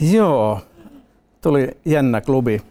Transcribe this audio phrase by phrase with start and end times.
[0.00, 0.60] Joo,
[1.42, 2.62] tuli jännä klubi.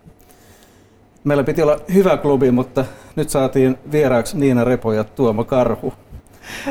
[1.23, 5.93] Meillä piti olla hyvä klubi, mutta nyt saatiin vieraaksi Niina Repo ja Tuomo Karhu.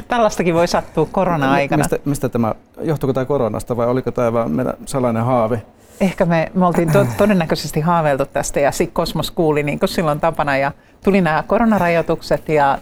[0.09, 1.83] Tällaistakin voi sattua korona-aikana.
[1.83, 5.63] Mistä, mistä tämä, johtuiko tämä koronasta vai oliko tämä vain meidän salainen haave?
[6.01, 10.21] Ehkä me, me oltiin to, todennäköisesti haaveiltu tästä ja sitten Kosmos kuuli niin kuin silloin
[10.21, 10.73] tapana ja
[11.05, 12.79] tuli nämä koronarajoitukset ja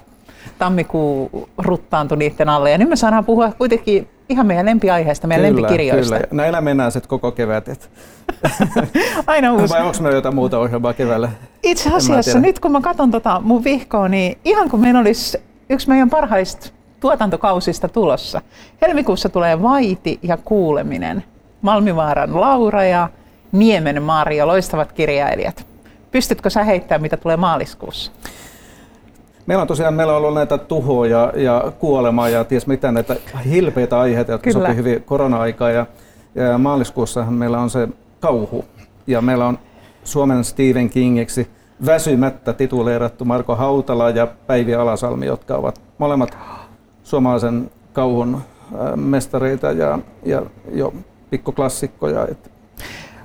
[0.59, 2.71] tammikuu ruttaantui niiden alle.
[2.71, 6.15] Ja nyt me saadaan puhua kuitenkin ihan meidän lempiaiheesta, meidän kyllä, lempikirjoista.
[6.15, 7.69] Kyllä, näillä mennään sitten koko kevät.
[9.27, 9.75] Aina uusi.
[9.75, 11.31] Vai onko meillä jotain muuta ohjelmaa keväällä?
[11.63, 15.39] Itse asiassa nyt kun mä katson tota mun vihkoa, niin ihan kun meillä olisi
[15.71, 16.71] yksi meidän parhaista
[17.01, 18.43] tuotantokausista tulossa.
[18.82, 21.25] Helmikuussa tulee Vaiti ja kuuleminen.
[21.63, 23.09] Malmivaaran Laura ja
[23.53, 25.67] Niemen Mario, loistavat kirjailijat.
[26.11, 28.13] Pystytkö sä heittämään, mitä tulee maaliskuussa?
[29.46, 34.00] Meillä on tosiaan meillä on ollut näitä tuhoja ja kuolemaa ja ties mitä näitä hilpeitä
[34.00, 34.67] aiheita, jotka Kyllä.
[34.67, 35.75] sopii hyvin korona-aikaan.
[35.75, 35.86] Ja,
[36.34, 37.89] ja maaliskuussahan meillä on se
[38.20, 38.64] kauhu.
[39.06, 39.58] Ja meillä on
[40.05, 41.51] Suomen Stephen Kingiksi
[41.86, 46.39] väsymättä tituleerattu Marko Hautala ja Päivi Alasalmi, jotka ovat molemmat
[47.03, 48.41] suomalaisen kauhun
[48.97, 50.42] mestareita ja, ja
[50.73, 50.95] jo
[51.31, 52.29] pikkuklassikkoja.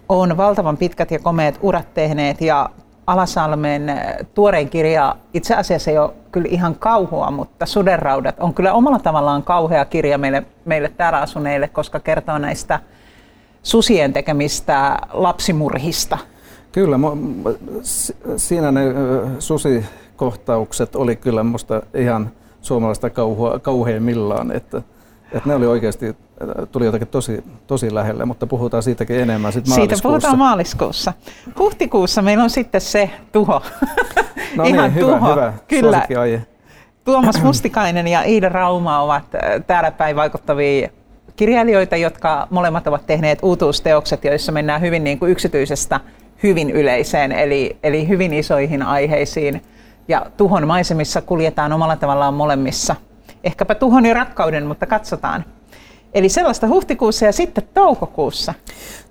[0.10, 2.70] On valtavan pitkät ja komeet urat tehneet ja
[3.10, 4.02] Alasalmen
[4.34, 9.44] tuorein kirja itse asiassa ei ole kyllä ihan kauhua, mutta Sudenraudat on kyllä omalla tavallaan
[9.44, 12.80] kauhea kirja meille, meille täällä asuneille, koska kertoo näistä
[13.64, 16.18] susien tekemistä lapsimurhista.
[16.72, 17.00] Kyllä,
[18.38, 18.82] siinä ne
[19.40, 24.82] susikohtaukset oli kyllä minusta ihan suomalaista kauhua, kauheimmillaan, että,
[25.32, 26.16] että ne oli oikeasti,
[26.72, 31.14] tuli jotakin tosi, tosi lähelle, mutta puhutaan siitäkin enemmän sitten Siitä puhutaan maaliskuussa.
[31.60, 33.62] Huhtikuussa meillä on sitten se tuho.
[34.56, 35.32] No niin, Ihan hyvä, tuho.
[35.32, 35.54] hyvä.
[35.68, 36.08] Kyllä.
[37.04, 39.24] Tuomas Mustikainen ja Iida Rauma ovat
[39.68, 40.90] täällä päin vaikuttavia
[41.36, 46.00] kirjailijoita, jotka molemmat ovat tehneet uutuusteokset, joissa mennään hyvin niin kuin yksityisestä
[46.44, 49.62] hyvin yleiseen, eli, eli hyvin isoihin aiheisiin.
[50.08, 52.96] Ja tuhon maisemissa kuljetaan omalla tavallaan molemmissa.
[53.44, 55.46] Ehkäpä tuhon ja rakkauden, mutta katsotaan.
[56.14, 58.54] Eli sellaista huhtikuussa ja sitten toukokuussa.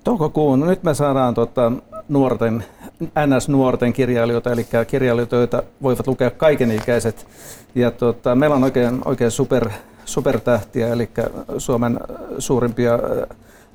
[0.03, 1.71] Toukokuun, no nyt me saadaan tuota,
[2.09, 2.63] nuorten,
[3.03, 7.27] NS-nuorten kirjailijoita, eli kirjailijoita, joita voivat lukea kaikenikäiset.
[7.75, 9.69] Ja tuota, meillä on oikein, oikein super,
[10.05, 11.09] supertähtiä, eli
[11.57, 11.99] Suomen
[12.37, 12.99] suurimpia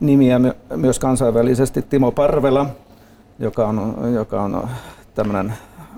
[0.01, 0.41] nimiä
[0.77, 1.83] myös kansainvälisesti.
[1.83, 2.67] Timo Parvela,
[3.39, 4.69] joka on, joka on
[5.15, 5.55] tämmöinen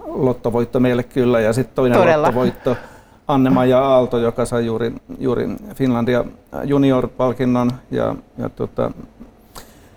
[0.06, 2.26] lottovoitto meille kyllä, ja sitten toinen Todella.
[2.26, 2.76] lottovoitto
[3.28, 6.24] Anne-Maija Aalto, joka sai juuri, juuri Finlandia
[6.64, 8.90] junior-palkinnon ja, ja tota,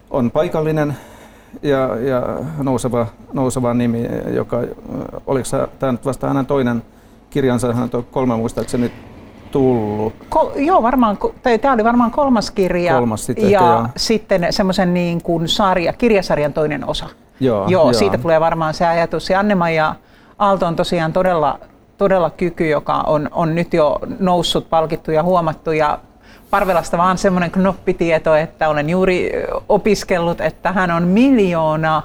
[0.10, 0.98] on paikallinen
[1.62, 2.24] ja, ja
[2.64, 4.58] nouseva, nouseva nimi, joka,
[5.28, 5.46] oliko
[5.80, 6.84] tämä nyt vasta hänen toinen
[7.30, 8.92] kirjansa, hän on kolme muistaakseni
[9.52, 10.14] tullut.
[10.30, 11.18] Ko, joo, varmaan,
[11.62, 16.54] tämä oli varmaan kolmas kirja kolmas sitten ja ehkä, sitten semmoisen niin kuin sarja, kirjasarjan
[16.54, 17.10] toinen osa.
[17.40, 19.30] Joo, joo, joo, siitä tulee varmaan se ajatus.
[19.30, 19.96] Ja Anne-Maija
[20.40, 21.60] Aalto on tosiaan todella,
[22.00, 25.72] todella kyky, joka on, on nyt jo noussut, palkittu ja huomattu.
[25.72, 26.00] Ja
[26.50, 29.32] Parvelasta vaan semmoinen knoppitieto, että olen juuri
[29.70, 32.04] opiskellut, että hän on miljoona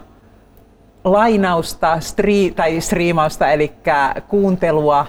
[1.04, 3.72] lainausta stri, tai striimausta, eli
[4.28, 5.06] kuuntelua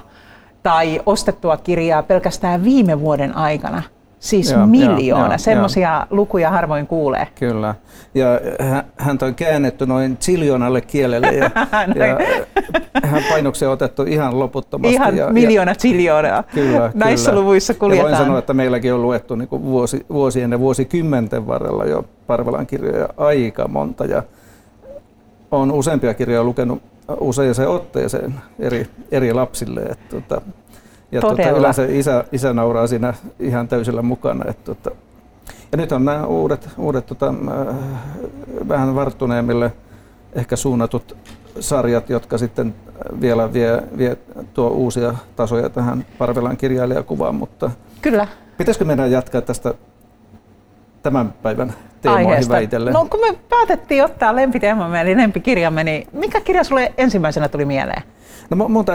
[0.63, 3.83] tai ostettua kirjaa pelkästään viime vuoden aikana.
[4.25, 5.37] Siis joo, miljoona.
[5.37, 7.27] Semmoisia lukuja harvoin kuulee.
[7.39, 7.75] Kyllä.
[8.15, 8.27] Ja
[8.97, 11.43] hän on käännetty noin ziljoonalle kielelle ja,
[12.07, 12.19] ja
[13.03, 14.95] hän painoksia otettu ihan loputtomasti.
[14.95, 16.43] Ihan ja, miljoona ziljoonaa.
[16.43, 17.41] Kyllä, Näissä kyllä.
[17.41, 18.11] luvuissa kuljetaan.
[18.11, 22.67] Ja voin sanoa, että meilläkin on luettu niin vuosi, vuosien ja vuosikymmenten varrella jo Parvelan
[22.67, 24.05] kirjoja aika monta.
[24.05, 24.23] Ja
[25.51, 26.81] on useampia kirjoja lukenut
[27.19, 29.81] useaseen otteeseen eri, eri lapsille.
[29.81, 30.41] Että,
[31.15, 34.45] ja tuota, yleensä isä, isä nauraa siinä ihan täysillä mukana.
[34.49, 34.91] Että, tuota,
[35.71, 37.33] ja nyt on nämä uudet, uudet tota,
[37.69, 37.75] äh,
[38.67, 39.71] vähän varttuneemmille
[40.33, 41.17] ehkä suunnatut
[41.59, 42.75] sarjat, jotka sitten
[43.21, 44.17] vielä vie, vie
[44.53, 47.71] tuo uusia tasoja tähän Parvelan kirjailijakuvaan, mutta
[48.01, 48.27] Kyllä.
[48.57, 49.73] pitäisikö meidän jatkaa tästä
[51.03, 52.53] tämän päivän teemoihin Aiheesta.
[52.53, 52.93] väitellen?
[52.93, 58.03] No kun me päätettiin ottaa lempiteemamme eli lempikirjamme, niin mikä kirja sulle ensimmäisenä tuli mieleen?
[58.49, 58.93] No, muuta,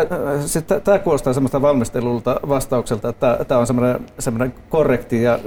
[0.84, 5.38] tämä kuulostaa semmoista valmistelulta vastaukselta, että tämä on semmoinen, semmoinen korrekti ja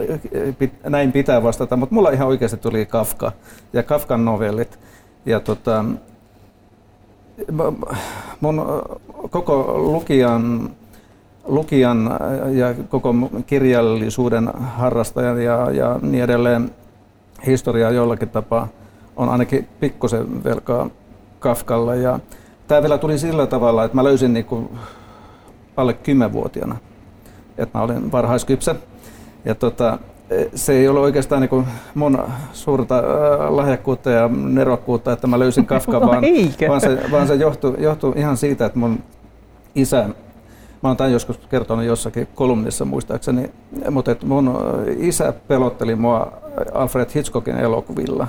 [0.83, 3.31] näin pitää vastata, mutta mulla ihan oikeasti tuli Kafka
[3.73, 4.79] ja Kafkan novellit.
[5.25, 5.85] Ja tota,
[8.41, 8.65] mun
[9.29, 10.69] koko lukijan,
[11.45, 12.09] lukijan
[12.51, 13.15] ja koko
[13.45, 16.71] kirjallisuuden harrastajan ja, ja niin edelleen
[17.45, 18.67] historiaa jollakin tapaa
[19.15, 20.89] on ainakin pikkusen velkaa
[21.39, 21.97] Kafkalle.
[21.97, 22.19] Ja,
[22.73, 24.69] Tämä vielä tuli sillä tavalla, että mä löysin niin kuin
[25.77, 25.97] alle
[26.29, 26.75] 10-vuotiaana,
[27.57, 28.75] että mä olin varhaiskypsä.
[29.45, 29.99] Ja tota,
[30.55, 31.65] se ei ole oikeastaan niin
[31.95, 32.23] mun
[32.53, 33.03] suurta
[33.49, 36.23] lahjakkuutta ja nerokkuutta, että mä löysin Kafka, vaan,
[36.67, 38.99] vaan, se, vaan se johtui, johtui ihan siitä, että mun
[39.75, 40.09] isä,
[40.83, 43.51] mä oon tämän joskus kertonut jossakin kolumnissa muistaakseni,
[43.91, 44.59] mutta että mun
[44.97, 46.33] isä pelotteli mua
[46.73, 48.27] Alfred Hitchcockin elokuvilla.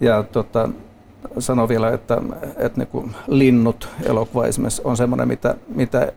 [0.00, 0.68] Ja tota,
[1.38, 2.22] sanoi vielä, että,
[2.56, 6.12] että niin linnut elokuva esimerkiksi on semmoinen, mitä, mitä,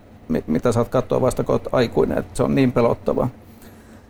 [0.48, 3.28] mitä saat katsoa vasta kun olet aikuinen, että se on niin pelottava.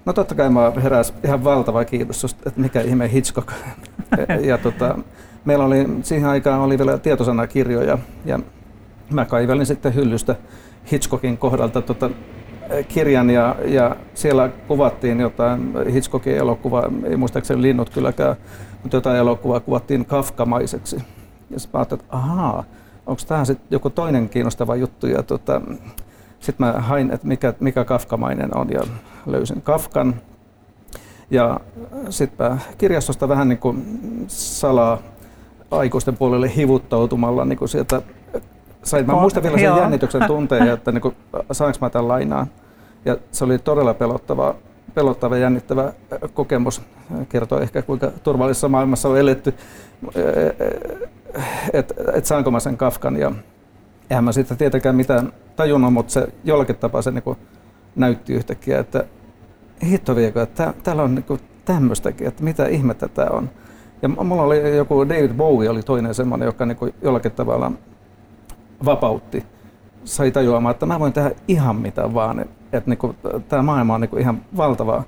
[0.06, 3.52] No totta kai mä heräs ihan valtava kiinnostus, että mikä ihme Hitchcock.
[4.50, 4.98] ja tota,
[5.46, 8.40] meillä oli, siihen aikaan oli vielä tietosanakirjoja ja
[9.12, 10.36] mä kaivelin sitten hyllystä
[10.92, 12.10] Hitchcockin kohdalta tota,
[12.88, 18.36] kirjan ja, ja siellä kuvattiin jotain Hitchcockin elokuvaa, ei muistaakseni linnut kylläkään,
[18.82, 20.96] mutta jotain elokuvaa kuvattiin kafkamaiseksi.
[21.50, 22.64] Ja sitten mä ajattelin, että ahaa,
[23.06, 25.08] onko tämä sitten joku toinen kiinnostava juttu.
[25.08, 25.62] Ja tota,
[26.40, 28.82] sitten mä hain, että mikä, mikä kafkamainen on ja
[29.26, 30.16] löysin Kafkan.
[31.32, 31.60] Ja
[32.10, 33.86] sitten kirjastosta vähän niin kuin
[34.28, 34.98] salaa
[35.72, 38.02] aikuisten puolelle hivuttautumalla niin kuin sieltä
[38.84, 41.16] sain, mä muistan vielä sen jännityksen tunteen, että niin kuin,
[41.52, 42.48] saanko mä tämän lainaan.
[43.06, 44.56] Ja se oli todella pelottava,
[44.96, 45.94] pelottava ja jännittävä
[46.34, 46.82] kokemus.
[47.30, 49.54] Kertoo ehkä kuinka turvallisessa maailmassa on eletty,
[51.74, 53.18] että et saanko mä sen Kafkan.
[53.18, 53.32] Ja
[54.10, 57.38] eihän mä siitä tietenkään mitään tajunnut, mutta se jollakin tapaa se niin
[57.96, 59.04] näytti yhtäkkiä, että
[59.84, 63.50] hitto viekö, että täällä on niin tämmöistäkin, että mitä ihmettä tämä on.
[64.02, 67.72] Ja mulla oli joku David Bowie oli toinen semmoinen, joka niin jollakin tavalla
[68.86, 69.46] vapautti,
[70.04, 72.46] sai tajuamaan, että mä voin tehdä ihan mitä vaan.
[72.70, 73.16] Että et niinku,
[73.50, 75.04] tämä maailma on niinku ihan valtava,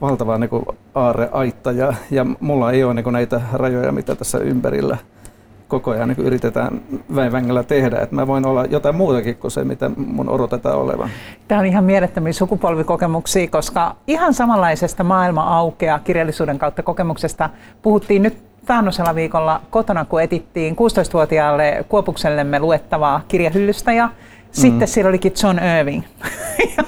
[0.00, 4.96] valtava niinku aarreaitta ja, ja mulla ei ole niinku näitä rajoja, mitä tässä ympärillä
[5.68, 6.80] koko ajan niin yritetään
[7.14, 11.10] väinvängällä tehdä, että mä voin olla jotain muutakin kuin se, mitä mun odotetaan olevan.
[11.48, 17.50] Tämä on ihan mielettömiä sukupolvikokemuksia, koska ihan samanlaisesta maailma aukeaa kirjallisuuden kautta kokemuksesta
[17.82, 24.08] puhuttiin nyt taannoisella viikolla kotona, kun etittiin 16-vuotiaalle Kuopuksellemme luettavaa kirjahyllystä ja
[24.56, 24.86] sitten mm.
[24.86, 26.02] siellä olikin John Irving.
[26.76, 26.84] ja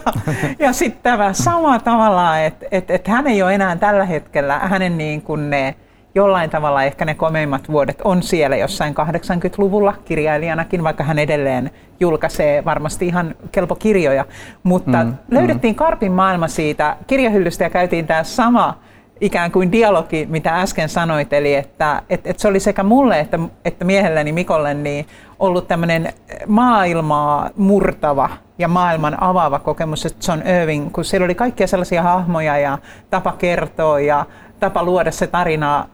[0.58, 4.98] ja sitten tämä sama tavalla, että et, et hän ei ole enää tällä hetkellä, hänen
[4.98, 5.74] niin kuin ne
[6.14, 11.70] jollain tavalla ehkä ne komeimmat vuodet on siellä jossain 80-luvulla kirjailijanakin, vaikka hän edelleen
[12.00, 14.24] julkaisee varmasti ihan kelpo kirjoja.
[14.62, 15.78] Mutta mm, löydettiin mm.
[15.78, 18.78] Karpin maailma siitä kirjahyllystä ja käytiin tämä sama
[19.20, 23.38] ikään kuin dialogi, mitä äsken sanoit, eli että, että, että se oli sekä mulle että,
[23.64, 25.06] että miehelleni Mikolle niin
[25.38, 26.12] ollut tämmöinen
[26.46, 32.58] maailmaa murtava ja maailman avaava kokemus, että John Irving, kun siellä oli kaikkia sellaisia hahmoja
[32.58, 32.78] ja
[33.10, 34.26] tapa kertoa ja
[34.60, 35.88] tapa luoda se tarina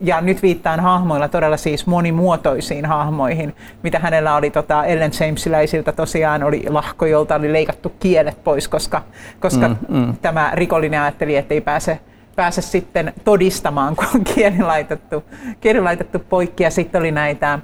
[0.00, 6.42] ja nyt viittaan hahmoilla todella siis monimuotoisiin hahmoihin, mitä hänellä oli tota Ellen Jamesiläisiltä tosiaan
[6.42, 9.02] oli lahko, jolta oli leikattu kielet pois, koska,
[9.40, 10.16] koska mm, mm.
[10.22, 12.00] tämä rikollinen ajatteli, että ei pääse
[12.38, 15.24] pääse sitten todistamaan, kun on kieli laitettu,
[15.60, 16.62] kieli laitettu poikki.
[16.62, 17.58] Ja sitten oli näitä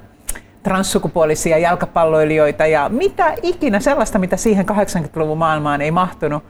[0.63, 6.43] transsukupuolisia jalkapalloilijoita ja mitä ikinä sellaista, mitä siihen 80-luvun maailmaan ei mahtunut.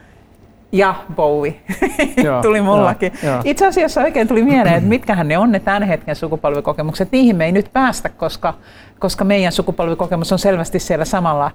[0.72, 1.56] Ja Bowie
[2.24, 3.14] joo, tuli mullakin.
[3.24, 3.42] Joo, joo.
[3.44, 7.12] Itse asiassa oikein tuli mieleen, että mitkähän ne on ne tämän hetken sukupolvikokemukset.
[7.12, 8.54] Niihin me ei nyt päästä, koska,
[9.00, 11.52] koska meidän sukupolvikokemus on selvästi siellä samalla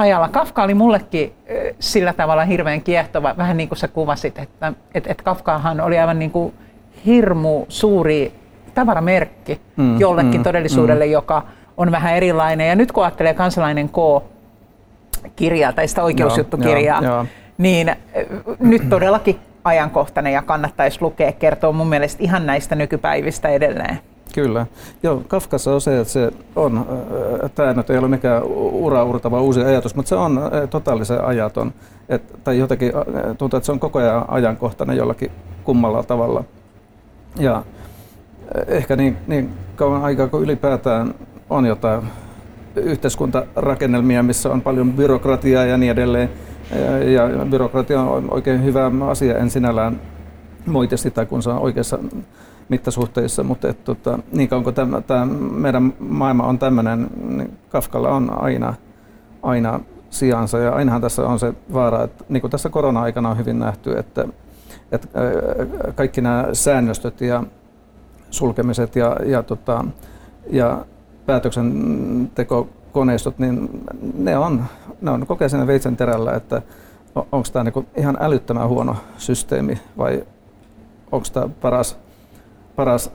[0.00, 0.28] ajalla.
[0.28, 1.32] Kafka oli mullekin
[1.80, 6.18] sillä tavalla hirveän kiehtova, vähän niin kuin sä kuvasit, että et, et Kafkaahan oli aivan
[6.18, 6.54] niin kuin
[7.06, 8.32] hirmu suuri
[8.74, 11.12] tavaramerkki mm, jollekin mm, todellisuudelle, mm.
[11.12, 11.42] joka
[11.76, 12.68] on vähän erilainen.
[12.68, 14.24] Ja nyt kun ajattelee kansalainen K,
[15.36, 17.26] kirjaa tai sitä oikeusjuttukirjaa, joo, joo,
[17.58, 17.96] niin
[18.58, 23.98] nyt todellakin ajankohtainen ja kannattaisi lukea, kertoo mun mielestä ihan näistä nykypäivistä edelleen.
[24.34, 24.66] Kyllä.
[25.02, 26.86] Joo, Kafkassa on se, että se on,
[27.54, 31.72] tämä nyt ei ole mikään uraurtava uusi ajatus, mutta se on totaalisen ajaton.
[32.08, 32.92] Et, tai jotenkin
[33.38, 35.30] tuntuu, että se on koko ajan ajankohtainen jollakin
[35.64, 36.44] kummalla tavalla.
[37.38, 37.62] Ja
[38.66, 41.14] ehkä niin, niin kauan aikaa, kun ylipäätään
[41.50, 42.02] on jotain
[42.76, 46.30] yhteiskuntarakennelmia, missä on paljon byrokratiaa ja niin edelleen.
[47.14, 50.00] Ja, ja byrokratia on oikein hyvä asia en sinällään
[50.66, 51.98] moite sitä, kun se on oikeassa
[52.70, 58.08] mittasuhteissa, mutta et, tota, niin kauan kuin tämä, tämä meidän maailma on tämmöinen, niin Kafkalla
[58.08, 58.74] on aina,
[59.42, 63.58] aina sijansa ja ainahan tässä on se vaara, että niin kuin tässä korona-aikana on hyvin
[63.58, 64.24] nähty, että,
[64.92, 65.08] että
[65.94, 67.44] kaikki nämä säännöstöt ja
[68.30, 69.84] sulkemiset ja, ja, tota,
[70.50, 70.84] ja
[71.26, 73.84] päätöksentekokoneistot, niin
[74.14, 74.64] ne on,
[75.00, 76.62] ne on kokee siinä veitsen terällä, että
[77.14, 80.24] onko tämä niin ihan älyttömän huono systeemi vai
[81.12, 81.98] onko tämä paras
[82.76, 83.10] paras,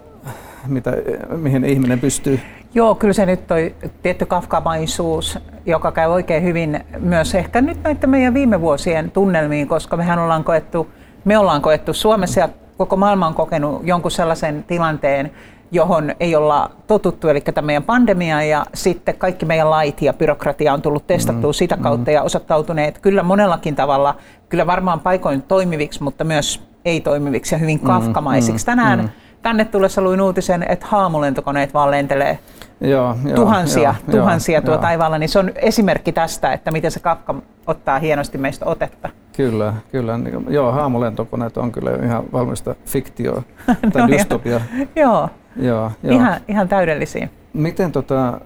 [0.68, 0.94] mitä,
[1.30, 2.40] mihin ihminen pystyy?
[2.74, 8.10] Joo, kyllä se nyt toi tietty kafkamaisuus, joka käy oikein hyvin myös ehkä nyt näiden
[8.10, 10.88] meidän viime vuosien tunnelmiin, koska mehän ollaan koettu
[11.26, 15.32] me ollaan koettu Suomessa ja koko maailma on kokenut jonkun sellaisen tilanteen,
[15.72, 20.74] johon ei olla totuttu, eli tämä meidän pandemia ja sitten kaikki meidän lait ja byrokratia
[20.74, 22.16] on tullut testattua mm, sitä kautta mm.
[22.16, 24.16] ja osoittautuneet kyllä monellakin tavalla,
[24.50, 28.66] kyllä varmaan paikoin toimiviksi, mutta myös ei-toimiviksi ja hyvin mm, kafkamaisiksi.
[28.66, 29.10] Mm, Tänään mm.
[29.46, 32.40] Tänne tullessa luin uutisen, että haamulentokoneet vaan lentelee
[32.82, 34.82] joo, joo, tuhansia, joo, tuhansia joo, tuo joo.
[34.82, 37.36] taivaalla, niin se on esimerkki tästä, että miten se Kafka
[37.68, 39.10] ottaa hienosti meistä otetta.
[39.38, 40.18] Kyllä, kyllä.
[40.18, 43.44] Niin, joo, haamulentokoneet on kyllä ihan valmista fiktioa
[43.94, 44.62] tai no, dystopia.
[44.96, 46.16] joo, joo, joo.
[46.16, 47.30] Ihan, ihan täydellisiä.
[47.54, 48.40] Miten tota,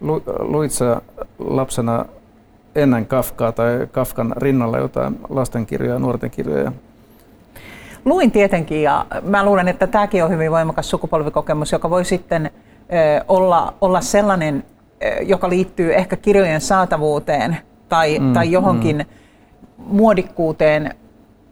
[0.00, 1.02] lu, luit sä
[1.38, 2.04] lapsena
[2.74, 6.72] ennen Kafkaa tai Kafkan rinnalla jotain lastenkirjoja ja nuorten kirjoja?
[8.04, 12.50] Luin tietenkin ja mä luulen, että tämäkin on hyvin voimakas sukupolvikokemus, joka voi sitten
[13.28, 14.64] olla, olla sellainen,
[15.22, 17.56] joka liittyy ehkä kirjojen saatavuuteen
[17.88, 19.84] tai, mm, tai johonkin mm.
[19.86, 20.94] muodikkuuteen.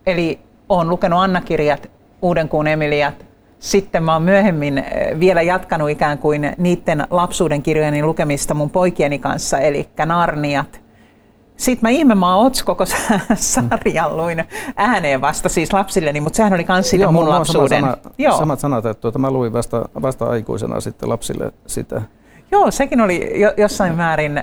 [0.07, 0.39] Eli
[0.69, 1.91] olen lukenut Anna-kirjat,
[2.23, 3.27] Uudenkuun Emiliat.
[3.59, 4.85] Sitten mä oon myöhemmin
[5.21, 10.81] vielä jatkanut ikään kuin niiden lapsuuden kirjojeni lukemista mun poikieni kanssa, eli Narniat–
[11.59, 12.27] sitten mä ihme mä
[12.65, 12.85] koko
[13.35, 14.45] sarjan luin
[14.77, 17.81] ääneen vasta siis lapsilleni, mutta sehän oli myös sitä Joo, mun lapsuuden.
[17.81, 18.39] Sama sana, Joo.
[18.39, 22.03] Samat sanat, että tuota, mä luin vasta, vasta aikuisena sitten lapsille sitä.
[22.51, 24.43] Joo, sekin oli jo, jossain määrin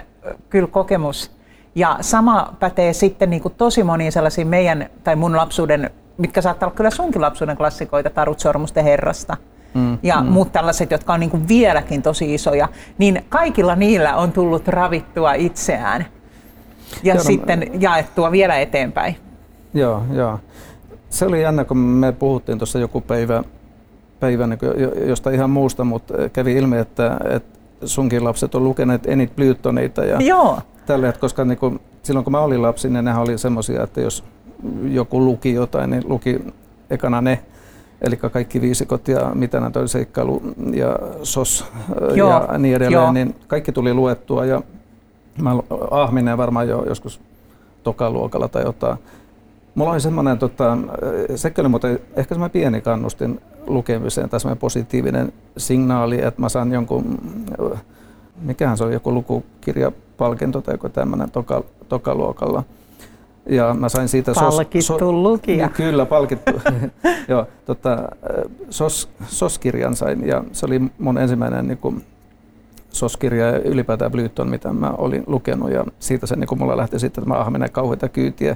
[0.49, 1.31] kyllä kokemus.
[1.75, 6.67] Ja sama pätee sitten niin kuin tosi moniin sellaisiin meidän tai mun lapsuuden, mitkä saattaa
[6.67, 9.37] olla kyllä sunkin lapsuuden klassikoita, Tarut Sormusten herrasta.
[9.73, 10.27] Mm, ja mm.
[10.27, 12.67] muut tällaiset, jotka on niin kuin vieläkin tosi isoja,
[12.97, 16.05] niin kaikilla niillä on tullut ravittua itseään
[17.03, 19.15] ja joo, no, sitten jaettua vielä eteenpäin.
[19.73, 20.39] Joo, joo.
[21.09, 23.43] Se oli jännä, kun me puhuttiin tuossa joku päivä,
[24.19, 24.59] päivä niin
[25.07, 30.21] josta ihan muusta, mutta kävi ilmi, että, että sunkin lapset on lukeneet Enid Blytoneita ja
[30.21, 30.59] Joo.
[30.85, 34.23] tälle, koska niin kuin, silloin kun mä olin lapsi, niin nehän oli semmoisia, että jos
[34.83, 36.41] joku luki jotain, niin luki
[36.89, 37.39] ekana ne,
[38.01, 40.41] eli kaikki viisikot ja mitä näitä oli seikkailu
[40.73, 41.65] ja sos
[42.15, 42.29] Joo.
[42.29, 43.11] ja niin edelleen, Joo.
[43.11, 44.61] niin kaikki tuli luettua ja
[45.41, 45.51] Mä
[45.91, 47.21] ahminen varmaan jo joskus
[47.83, 48.97] tokaluokalla tai jotain.
[49.75, 50.77] Mulla oli semmoinen, tota,
[51.35, 56.71] sekin oli muuten ehkä semmoinen pieni kannustin lukemiseen tai semmoinen positiivinen signaali, että mä saan
[56.71, 57.17] jonkun,
[58.41, 62.63] mikähän se oli, joku lukukirjapalkinto tai joku tämmöinen toka, tokaluokalla.
[63.49, 64.31] Ja mä sain siitä...
[64.35, 65.69] Palkittu sos, so, lukija.
[65.69, 66.51] Kyllä, palkittu.
[67.27, 68.09] Joo, tota,
[68.69, 72.05] sos, SOS-kirjan sain ja se oli mun ensimmäinen niin kuin,
[72.95, 75.71] soskirja ja ylipäätään Blyton, mitä mä olin lukenut.
[75.71, 78.55] Ja siitä se niin mulla lähti sitten, että mä ahminen kauheita kyytiä.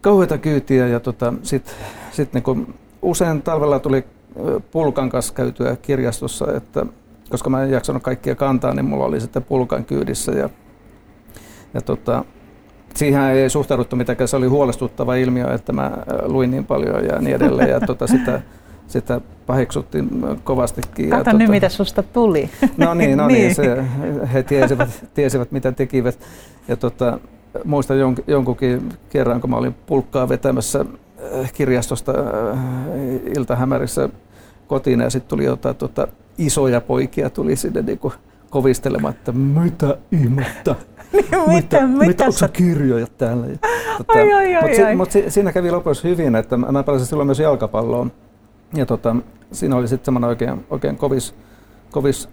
[0.00, 1.74] Kauheita kyytiä ja tota, sitten
[2.10, 4.04] sit niin usein talvella tuli
[4.70, 6.86] pulkan kanssa käytyä kirjastossa, että
[7.30, 10.32] koska mä en jaksanut kaikkia kantaa, niin mulla oli sitten pulkan kyydissä.
[10.32, 10.50] Ja,
[11.74, 12.24] ja tota,
[12.94, 17.36] siihen ei suhtauduttu mitenkään, se oli huolestuttava ilmiö, että mä luin niin paljon ja niin
[17.36, 17.70] edelleen.
[17.70, 18.32] Ja tota, sitä,
[18.88, 20.08] sitä paheksuttiin
[20.44, 21.10] kovastikin.
[21.10, 22.50] Kato ja, nyt, tota, mitä susta tuli.
[22.76, 23.84] No niin, no niin, niin se,
[24.32, 26.18] he tiesivät, tiesivät, mitä tekivät.
[26.68, 27.18] Ja tota,
[27.64, 30.84] muistan jon, jonkunkin kerran, kun mä olin pulkkaa vetämässä
[31.40, 32.58] äh, kirjastosta äh,
[33.36, 34.08] iltahämärissä
[34.66, 38.12] kotiin ja sitten tuli jotain tota, isoja poikia tuli sinne niinku
[38.50, 40.74] kovistelemaan, että mitä ihmettä.
[41.12, 43.46] Niin, mitä, mitä, mitä, onko kirjoja täällä?
[43.98, 44.12] Tota,
[44.62, 48.12] mutta si, mut si, siinä kävi lopussa hyvin, että mä pelasin silloin myös jalkapalloon
[48.74, 49.16] ja tota,
[49.52, 51.34] siinä oli sitten semmoinen oikein, oikein kovis,
[51.90, 52.28] kovis,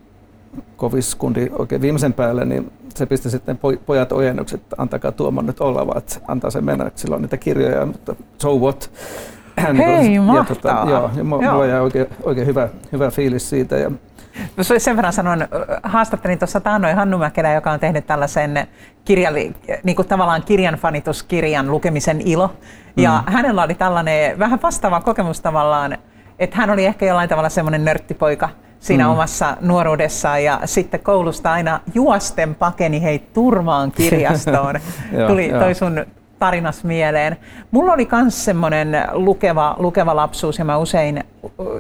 [0.78, 5.60] kovis kundi oikein viimeisen päälle, niin se pisti sitten pojat ojennukset, että antakaa Tuomon nyt
[5.60, 8.92] olla, vaan että antaa sen mennä, että silloin niitä kirjoja, mutta so what.
[9.78, 13.76] Hei, niin ja, tota, joo, ja mulla jäi oikein, oikein hyvä, hyvä fiilis siitä.
[13.76, 13.92] Ja,
[14.58, 15.48] No sen verran sanon,
[15.84, 18.68] haastattelin tuossa taannoin Hannu Mäkelä, joka on tehnyt tällaisen
[19.06, 22.54] kirjali, niin kuin tavallaan kirjanfanituskirjan lukemisen ilo.
[22.98, 23.34] Ja mm.
[23.34, 25.98] hänellä oli tällainen vähän vastaava kokemus tavallaan
[26.40, 28.50] että hän oli ehkä jollain tavalla semmoinen nörttipoika
[28.80, 29.10] siinä mm.
[29.10, 34.76] omassa nuoruudessaan ja sitten koulusta aina juosten pakeni hei turvaan kirjastoon.
[35.28, 36.06] Tuli toi sun
[36.40, 37.38] tarinas mieleen.
[37.72, 41.24] Mulla oli myös semmoinen lukeva, lukeva lapsuus ja mä usein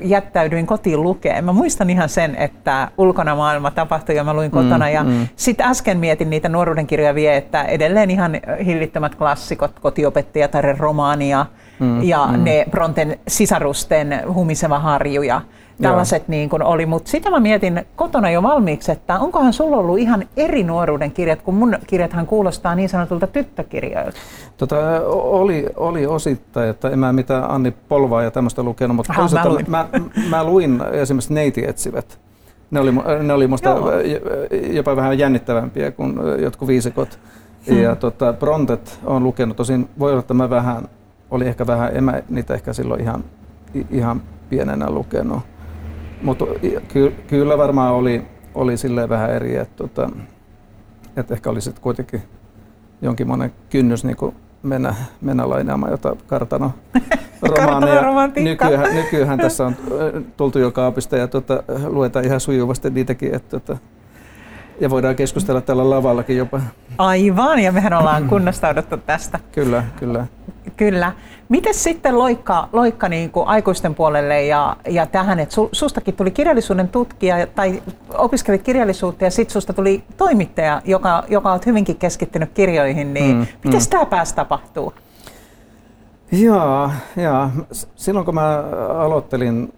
[0.01, 1.45] jättäydyin kotiin lukeen.
[1.45, 4.85] Mä muistan ihan sen, että ulkona maailma tapahtui ja mä luin kotona.
[4.85, 5.27] Mm, ja mm.
[5.35, 11.45] sitten äsken mietin niitä nuoruuden kirjoja vielä, että edelleen ihan hillittömät klassikot, kotiopettajataren romaania,
[11.79, 12.43] mm, ja mm.
[12.43, 15.41] ne Bronten sisarusten humiseva harju ja
[15.81, 16.29] tällaiset Joo.
[16.29, 16.85] niin kuin oli.
[16.85, 21.41] Mutta sitä mä mietin kotona jo valmiiksi, että onkohan sulla ollut ihan eri nuoruuden kirjat,
[21.41, 24.17] kun mun kirjathan kuulostaa niin sanotulta tyttökirjoilta.
[24.57, 24.77] Tota,
[25.07, 29.49] oli, oli osittain, että en mä mitään Anni Polvaa ja tämmöistä lukenut, mutta Aha, mä,
[29.49, 29.65] luin.
[29.67, 29.87] Mä,
[30.29, 32.19] mä luin esimerkiksi Neiti etsivät.
[32.71, 32.91] Ne oli,
[33.23, 33.91] ne oli musta Joo.
[34.71, 37.19] jopa vähän jännittävämpiä kuin jotkut viisikot.
[37.67, 37.81] Hmm.
[37.81, 40.87] Ja tota, Brontet on lukenut, tosin voi olla, että mä vähän
[41.31, 43.23] oli ehkä vähän, en mä niitä ehkä silloin ihan,
[43.91, 45.39] ihan pienenä lukenut.
[46.25, 46.45] Mutta
[46.87, 48.21] ky, kyllä varmaan oli,
[48.55, 50.09] oli silleen vähän eri, että, tota,
[51.17, 52.21] että ehkä oli sitten kuitenkin
[53.01, 54.17] jonkinmoinen kynnys niin
[54.63, 56.71] mennä, mennä lainaamaan jotain kartano
[57.57, 58.01] romaania.
[58.35, 59.75] Nykyään, nykyään tässä on
[60.37, 63.35] tultu jo kaapista ja tota, luetaan ihan sujuvasti niitäkin.
[63.35, 63.77] Että, tota,
[64.79, 66.61] ja voidaan keskustella tällä lavallakin jopa.
[66.97, 69.39] Aivan, ja mehän ollaan kunnostauduttu tästä.
[69.51, 70.27] Kyllä, kyllä.
[70.77, 71.11] Kyllä.
[71.49, 76.31] Miten sitten loikka, loikka niin kuin aikuisten puolelle ja, ja tähän, että su, sustakin tuli
[76.31, 77.81] kirjallisuuden tutkija tai
[78.17, 83.45] opiskelit kirjallisuutta ja sitten susta tuli toimittaja, joka, joka on hyvinkin keskittynyt kirjoihin, niin mm,
[83.63, 83.87] miten mm.
[83.89, 84.93] tämä pääsi tapahtuu?
[86.31, 87.49] Joo, joo.
[87.95, 89.73] Silloin kun mä aloittelin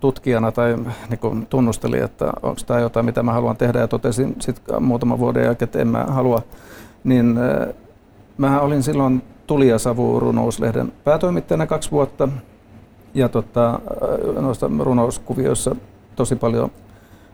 [0.00, 0.76] tutkijana tai
[1.10, 5.44] niin tunnustelin, että onko tämä jotain, mitä mä haluan tehdä ja totesin sitten muutaman vuoden
[5.44, 6.42] jälkeen, että en mä halua,
[7.04, 7.74] niin äh,
[8.38, 12.28] mä olin silloin Tuli ja Savu runouslehden päätoimittajana kaksi vuotta
[13.14, 15.76] ja tota, äh, noista runouskuvioissa
[16.16, 16.70] tosi paljon,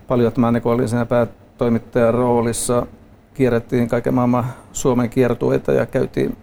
[0.08, 2.86] paljon että mä niin olin siinä päätoimittajan roolissa,
[3.34, 6.36] kierrettiin kaiken maailman Suomen kiertueita ja käytiin,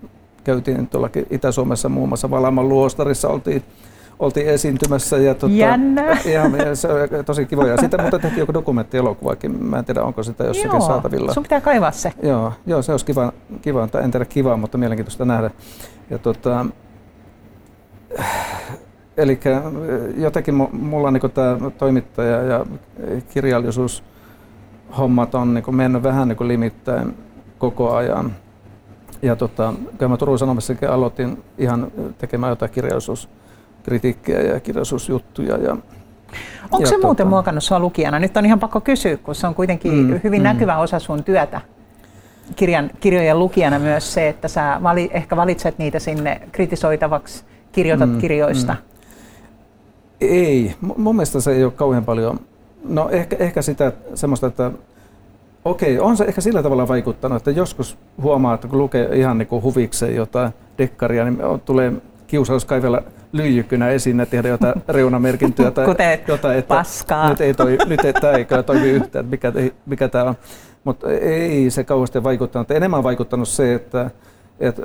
[0.44, 3.64] käytiin tuollakin Itä-Suomessa muun muassa Valaman luostarissa oltiin
[4.20, 5.18] oltiin esiintymässä.
[5.18, 6.18] Ja tota, Jännä.
[6.66, 7.68] Ja se on tosi kiva.
[7.68, 9.64] Ja siitä muuten tehtiin joku dokumenttielokuvakin.
[9.64, 11.34] Mä en tiedä, onko sitä jossakin joo, saatavilla.
[11.34, 12.14] sun pitää kaivaa se.
[12.24, 15.52] Joo, joo se olisi kiva, kiva en tiedä kivaa, mutta mielenkiintoista nähdä.
[16.10, 16.66] Ja tota,
[19.18, 19.40] eli
[20.18, 22.66] jotenkin mulla niin tämä toimittaja ja
[23.30, 24.04] kirjallisuus
[24.98, 27.18] hommat on niin mennyt vähän niin limittäin
[27.58, 28.34] koko ajan.
[29.22, 33.30] Ja tota, kyllä mä Turun Sanomissakin aloitin ihan tekemään jotain kirjallisuus
[33.84, 35.58] kritiikkiä ja kirjallisuusjuttuja.
[35.58, 35.78] Ja,
[36.64, 37.08] Onko ja se tota...
[37.08, 38.20] muuten muokannut sinua lukijana?
[38.20, 40.44] Nyt on ihan pakko kysyä, kun se on kuitenkin mm, hyvin mm.
[40.44, 41.62] näkyvä osa sun työtä
[42.56, 48.18] kirjan, kirjojen lukijana myös se, että sä vali, ehkä valitset niitä sinne kritisoitavaksi, kirjoitat mm,
[48.18, 48.74] kirjoista.
[48.74, 48.80] Mm.
[50.22, 52.40] Ei, mun mielestä se ei ole kauhean paljon,
[52.84, 54.72] no ehkä, ehkä sitä semmoista, että
[55.66, 59.48] okei, on se ehkä sillä tavalla vaikuttanut, että joskus huomaa, että kun lukee ihan niin
[59.48, 61.94] kuin huvikseen jotain dekkaria, niin tulee
[62.34, 65.96] kiusaus kaivella lyijykynä esiin ja tehdä jotain reunamerkintöjä tai
[66.28, 67.30] jotain, että paskaa.
[67.30, 69.54] nyt ei, toi, nyt ei, tämä ei toimi yhtään, mikä,
[69.86, 70.36] mikä tämä on.
[70.84, 72.72] Mutta ei se kauheasti vaikuttanut.
[72.72, 74.12] Enemmän on vaikuttanut se, että,
[74.60, 74.82] että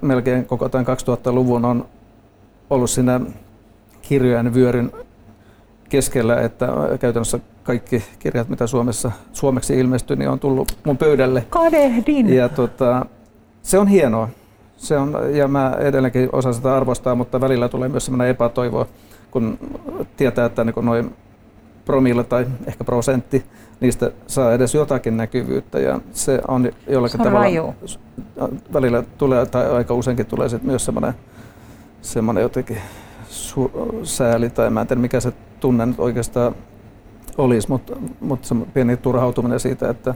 [0.00, 1.84] melkein koko tämän 2000-luvun on
[2.70, 3.20] ollut siinä
[4.02, 4.92] kirjojen vyöryn
[5.88, 6.68] keskellä, että
[7.00, 11.46] käytännössä kaikki kirjat, mitä Suomessa, suomeksi ilmestyi, niin on tullut mun pöydälle.
[11.50, 12.34] Kadehdin!
[12.34, 13.06] Ja tota,
[13.62, 14.28] se on hienoa
[14.82, 18.86] se on, ja mä edelleenkin osaan sitä arvostaa, mutta välillä tulee myös sellainen epätoivo,
[19.30, 19.58] kun
[20.16, 21.14] tietää, että niin noin
[21.84, 23.44] promille tai ehkä prosentti
[23.80, 27.74] niistä saa edes jotakin näkyvyyttä ja se on jollakin se on tavalla raju.
[28.72, 31.14] välillä tulee tai aika useinkin tulee sit myös semmoinen,
[32.02, 32.78] semmoinen jotenkin
[33.30, 36.54] su- sääli tai mä en tiedä mikä se tunne nyt oikeastaan
[37.38, 40.14] olisi, mutta, mutta se pieni turhautuminen siitä, että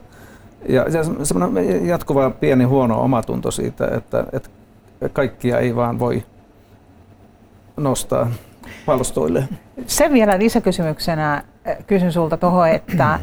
[0.69, 0.85] ja
[1.23, 4.49] semmoinen jatkuva pieni huono omatunto siitä, että, että
[5.13, 6.23] kaikkia ei vaan voi
[7.77, 8.31] nostaa
[8.87, 9.49] palstoille.
[9.87, 13.19] Sen vielä lisäkysymyksenä äh, kysyn sulta tuohon, että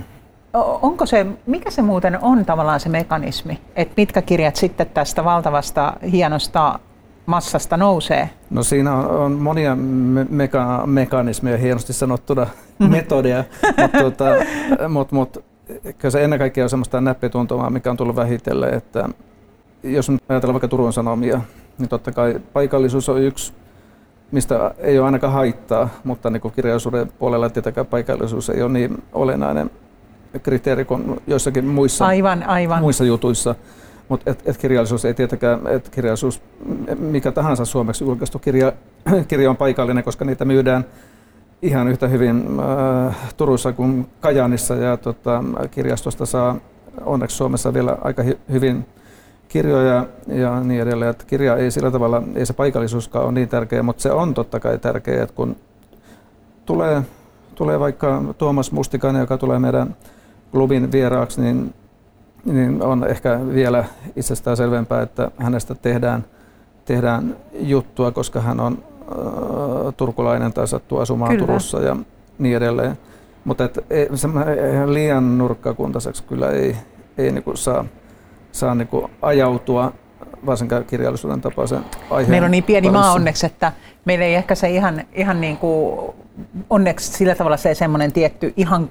[0.82, 5.94] onko se, mikä se muuten on tavallaan se mekanismi, että mitkä kirjat sitten tästä valtavasta
[6.12, 6.80] hienosta
[7.26, 8.30] massasta nousee?
[8.50, 12.48] No siinä on, on monia me- meka- mekanismeja, hienosti sanottuna
[12.80, 13.44] metodeja,
[13.82, 14.26] mutta tuota,
[14.90, 15.44] mut, mut,
[15.98, 19.10] kyllä se ennen kaikkea on semmoista näppituntumaa, mikä on tullut vähitellen, että
[19.84, 21.42] jos nyt ajatellaan vaikka Turun Sanomia,
[21.78, 23.54] niin totta kai paikallisuus on yksi,
[24.32, 29.04] mistä ei ole ainakaan haittaa, mutta niin kuin kirjallisuuden puolella tietenkään paikallisuus ei ole niin
[29.14, 29.72] olennainen
[30.44, 32.82] kriteeri kuin joissakin muissa, aivan, aivan.
[32.82, 33.56] muissa jutuissa.
[34.10, 36.42] Mutta et, et kirjallisuus ei tietenkään, et kirjallisuus,
[37.00, 38.74] mikä tahansa suomeksi julkaistu kirja,
[39.28, 40.86] kirja on paikallinen, koska niitä myydään
[41.64, 42.48] ihan yhtä hyvin
[43.08, 46.56] äh, Turussa kuin Kajanissa ja tota, kirjastosta saa
[47.06, 48.86] onneksi Suomessa vielä aika hy, hyvin
[49.48, 51.12] kirjoja ja niin edelleen.
[51.12, 54.60] Että kirja ei sillä tavalla, ei se paikallisuuskaan ole niin tärkeä, mutta se on totta
[54.60, 55.56] kai tärkeä, että kun
[56.66, 57.02] tulee,
[57.56, 59.96] tulee vaikka Tuomas Mustikainen, joka tulee meidän
[60.52, 61.74] klubin vieraaksi, niin,
[62.46, 66.26] niin on ehkä vielä itsestään selvempää, että hänestä tehdään,
[66.86, 68.84] tehdään juttua, koska hän on
[69.98, 71.46] turkulainen tai sattuu asumaan kyllä.
[71.46, 71.96] Turussa ja
[72.40, 72.98] niin edelleen.
[73.46, 73.70] Mutta
[74.86, 76.76] liian nurkkakuntaiseksi kyllä ei,
[77.18, 77.86] ei niinku saa
[78.52, 79.94] saa niin kuin ajautua
[80.46, 83.02] varsinkaan kirjallisuuden tapaisen aiheen Meillä on niin pieni parissa.
[83.02, 83.72] maa onneksi, että
[84.06, 86.00] meillä ei ehkä se ihan, ihan niin kuin,
[86.70, 88.90] onneksi sillä tavalla se semmoinen tietty ihan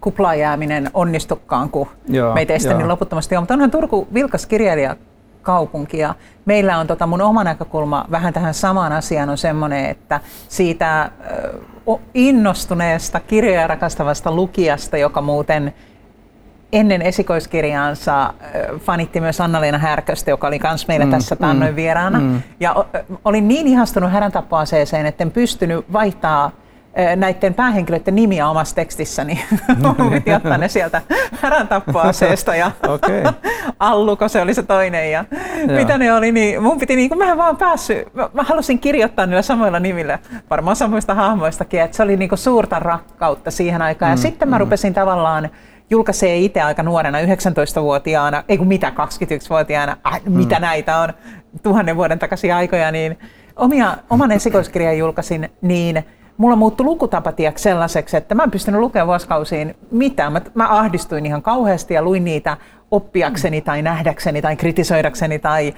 [0.00, 3.42] kuplajääminen onnistukaan, kun joo, meitä estä niin loputtomasti on.
[3.42, 4.96] Mutta onhan Turku vilkas kirjailija
[5.44, 6.14] kaupunkia.
[6.44, 11.10] Meillä on tota mun oma näkökulma vähän tähän samaan asiaan on semmoinen, että siitä
[12.14, 15.74] innostuneesta kirjoja rakastavasta lukijasta, joka muuten
[16.72, 18.34] ennen esikoiskirjaansa
[18.78, 22.20] fanitti myös Anna-Leena Härköstä, joka oli myös meillä mm, tässä tannoin mm, vieraana.
[22.20, 22.42] Mm.
[22.60, 22.84] Ja
[23.24, 26.50] olin niin ihastunut häräntapoaseeseen, että en pystynyt vaihtaa
[27.16, 29.44] näiden päähenkilöiden nimiä omassa tekstissäni.
[30.12, 31.02] Piti ottaa ne sieltä
[31.40, 33.22] häräntapoaseesta ja okay.
[33.78, 35.10] Alluko se oli se toinen.
[35.10, 35.24] Ja
[35.76, 39.26] mitä ne oli, niin mun piti, niin kun mä vaan päässyt, mä, mä halusin kirjoittaa
[39.26, 40.18] niillä samoilla nimillä,
[40.50, 44.10] varmaan samoista hahmoistakin, että se oli niin suurta rakkautta siihen aikaan.
[44.10, 44.60] Mm, ja sitten mä mm.
[44.60, 45.50] rupesin tavallaan
[45.90, 50.32] julkaisee itse aika nuorena, 19-vuotiaana, ei kun mitä, 21-vuotiaana, äh, mm.
[50.32, 51.12] mitä näitä on,
[51.62, 53.18] tuhannen vuoden takaisin aikoja, niin
[53.56, 56.04] omia, oman esikoiskirjan julkaisin, niin
[56.36, 60.32] mulla muuttui lukutapatiaksi sellaiseksi, että mä en pystynyt lukemaan vuosikausiin mitään.
[60.32, 62.56] Mä, mä ahdistuin ihan kauheasti ja luin niitä
[62.90, 65.74] oppiakseni tai nähdäkseni tai kritisoidakseni tai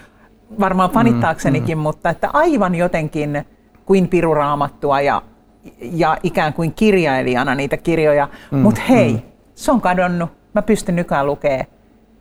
[0.60, 1.82] varmaan fanittaaksenikin, mm, mm.
[1.82, 3.44] mutta että aivan jotenkin
[3.84, 5.22] kuin piruraamattua ja,
[5.80, 8.28] ja ikään kuin kirjailijana niitä kirjoja.
[8.50, 10.30] Mm, mutta hei, mm se on kadonnut.
[10.54, 11.66] Mä pystyn nykyään lukemaan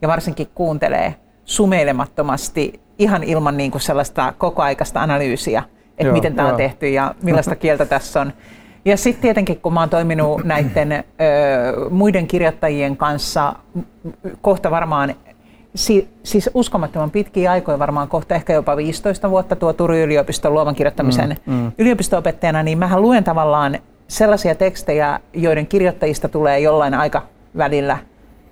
[0.02, 5.62] ja varsinkin kuuntelee sumeilemattomasti ihan ilman niin kuin sellaista kokoaikaista analyysiä,
[5.98, 8.32] että miten tämä on tehty ja millaista kieltä tässä on.
[8.84, 11.04] Ja sitten tietenkin, kun mä oon toiminut näiden ö,
[11.90, 13.54] muiden kirjoittajien kanssa
[14.42, 15.14] kohta varmaan,
[15.74, 20.74] si, siis uskomattoman pitkiä aikoja, varmaan kohta ehkä jopa 15 vuotta tuo Turun yliopiston luovan
[20.74, 21.72] kirjoittamisen mm, mm.
[21.78, 23.78] yliopisto-opettajana, niin mähän luen tavallaan
[24.08, 27.22] sellaisia tekstejä, joiden kirjoittajista tulee jollain aika
[27.56, 27.98] välillä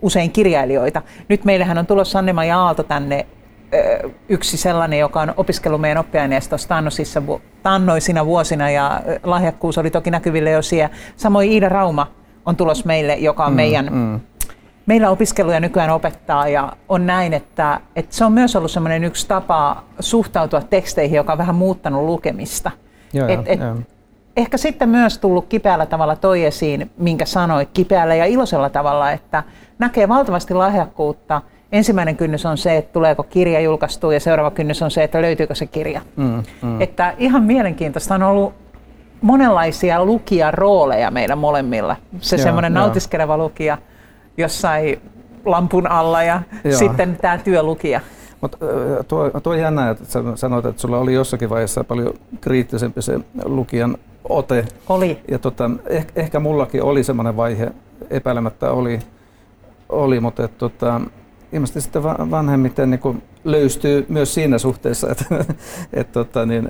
[0.02, 1.02] usein kirjailijoita.
[1.28, 3.26] Nyt meillähän on tulossa Anne ja Aalto tänne
[4.28, 6.68] yksi sellainen, joka on opiskellut meidän oppiaineistossa
[7.62, 10.94] tannoisina vuosina ja lahjakkuus oli toki näkyville jo siellä.
[11.16, 12.06] Samoin Iida Rauma
[12.46, 14.20] on tulos meille, joka on mm, meidän, mm.
[14.86, 19.28] meillä opiskeluja nykyään opettaa ja on näin, että, että se on myös ollut semmoinen yksi
[19.28, 22.70] tapa suhtautua teksteihin, joka on vähän muuttanut lukemista.
[23.12, 23.60] Joo, et, et,
[24.36, 29.42] ehkä sitten myös tullut kipeällä tavalla toi esiin, minkä sanoit, kipeällä ja iloisella tavalla, että
[29.78, 31.42] näkee valtavasti lahjakkuutta.
[31.74, 35.54] Ensimmäinen kynnys on se, että tuleeko kirja julkaistua ja seuraava kynnys on se, että löytyykö
[35.54, 36.00] se kirja.
[36.16, 36.80] Mm, mm.
[36.80, 38.54] Että ihan mielenkiintoista on ollut
[39.20, 41.96] monenlaisia lukijarooleja meidän molemmilla.
[42.18, 43.78] Se semmoinen nautiskeleva lukija
[44.36, 45.00] jossain
[45.44, 46.78] lampun alla ja joo.
[46.78, 48.00] sitten tämä työlukija.
[48.40, 48.58] Mutta
[49.08, 53.96] tuo, tuo on jännä, että sanoit, että sulla oli jossakin vaiheessa paljon kriittisempi se lukijan
[54.28, 54.64] ote.
[54.88, 55.18] Oli.
[55.30, 57.72] Ja tota, eh, ehkä mullakin oli semmoinen vaihe,
[58.10, 58.98] epäilemättä oli,
[59.88, 61.00] oli mutta et, tota,
[61.54, 65.24] ilmeisesti sitten vanhemmiten niin löystyy myös siinä suhteessa, että
[65.92, 66.68] et, tota, niin,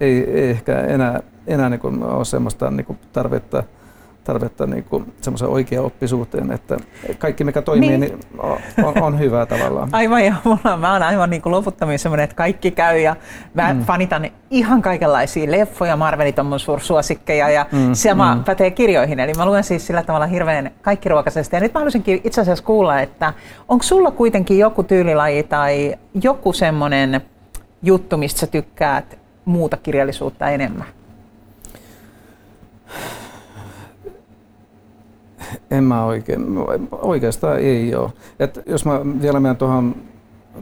[0.00, 3.62] ei, ei ehkä enää, enää niin ole semmoista niin tarvetta
[4.28, 6.76] tarvetta niin kuin semmoisen oikea-oppisuuteen, että
[7.18, 8.00] kaikki mikä toimii niin.
[8.00, 8.18] Niin
[8.84, 9.88] on, on hyvää tavallaan.
[10.00, 13.16] Aivan ja mulla, mä oon aivan niin loputtomiin semmoinen, että kaikki käy ja
[13.54, 13.84] mä mm.
[13.84, 17.94] fanitan ihan kaikenlaisia leffoja, Marvelit on mun suosikkeja ja mm.
[17.94, 18.44] sama mm.
[18.44, 19.20] pätee kirjoihin.
[19.20, 21.56] Eli mä luen siis sillä tavalla hirveän kaikkiruokaisesti.
[21.56, 23.32] Ja nyt mä haluaisinkin itse asiassa kuulla, että
[23.68, 27.20] onko sulla kuitenkin joku tyylilaji tai joku semmoinen
[27.82, 30.97] juttu, mistä sä tykkäät muuta kirjallisuutta enemmän?
[35.70, 36.46] En mä oikein,
[36.92, 38.10] oikeastaan ei ole.
[38.40, 39.94] Et jos mä vielä menen tuohon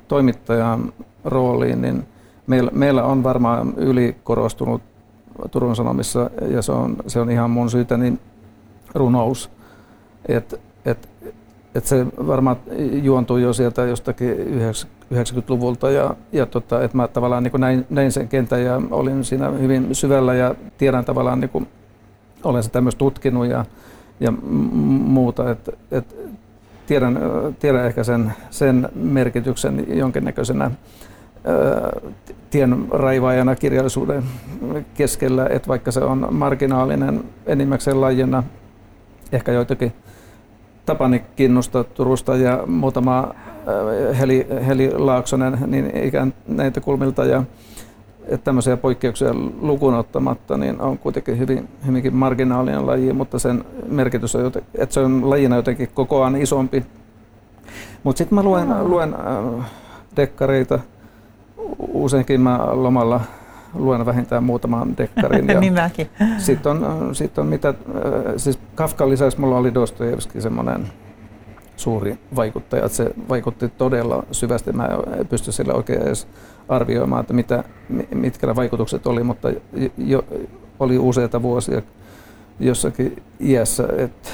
[0.09, 0.93] toimittajan
[1.25, 2.07] rooliin, niin
[2.47, 4.83] meillä, meillä on varmaan ylikorostunut
[5.51, 8.21] Turun Sanomissa, ja se on, se on ihan mun syytä, niin
[8.95, 9.51] runous.
[10.29, 11.09] Et, et,
[11.75, 12.57] et se varmaan
[13.03, 14.37] juontuu jo sieltä jostakin
[15.15, 19.49] 90-luvulta ja, ja tota, että mä tavallaan niin näin, näin sen kentän ja olin siinä
[19.49, 21.69] hyvin syvällä ja tiedän tavallaan, niin kuin,
[22.45, 23.65] olen sitä myös tutkinut ja,
[24.21, 25.51] ja muuta.
[25.51, 26.17] Et, et
[26.87, 27.19] tiedän,
[27.59, 30.71] tiedän ehkä sen, sen merkityksen jonkinnäköisenä
[32.51, 34.23] tien raivaajana kirjallisuuden
[34.95, 38.43] keskellä, että vaikka se on marginaalinen enimmäkseen lajina,
[39.33, 39.93] ehkä joitakin
[40.87, 43.35] Tapani Kinnusta Turusta ja muutama
[44.19, 47.43] Heli, Heli Laaksonen, niin ikään näitä kulmilta ja
[48.27, 54.37] että tämmöisiä poikkeuksia lukuun ottamatta, niin on kuitenkin hyvin, hyvinkin marginaalinen laji, mutta sen merkitys
[54.37, 56.85] on, joten, että se on lajina jotenkin kokoaan isompi.
[58.03, 58.89] Mutta sitten mä luen, no.
[58.89, 59.71] luen äh,
[60.17, 60.79] dekkareita.
[61.79, 63.21] Useinkin mä lomalla
[63.75, 65.49] luen vähintään muutaman dekkarin.
[65.55, 65.75] Ja niin
[66.39, 67.75] Sitten on, sit on mitä, äh,
[68.37, 70.87] siis Kafkan lisäksi mulla oli Dostojevski semmoinen
[71.77, 74.73] suuri vaikuttaja, että se vaikutti todella syvästi.
[74.73, 76.29] Mä en pysty sille oikein edes
[76.69, 77.65] arvioimaan, että mitä,
[78.15, 79.49] mitkä ne vaikutukset oli, mutta
[79.99, 80.25] jo,
[80.81, 81.83] oli useita vuosia
[82.61, 84.29] jossakin iässä, että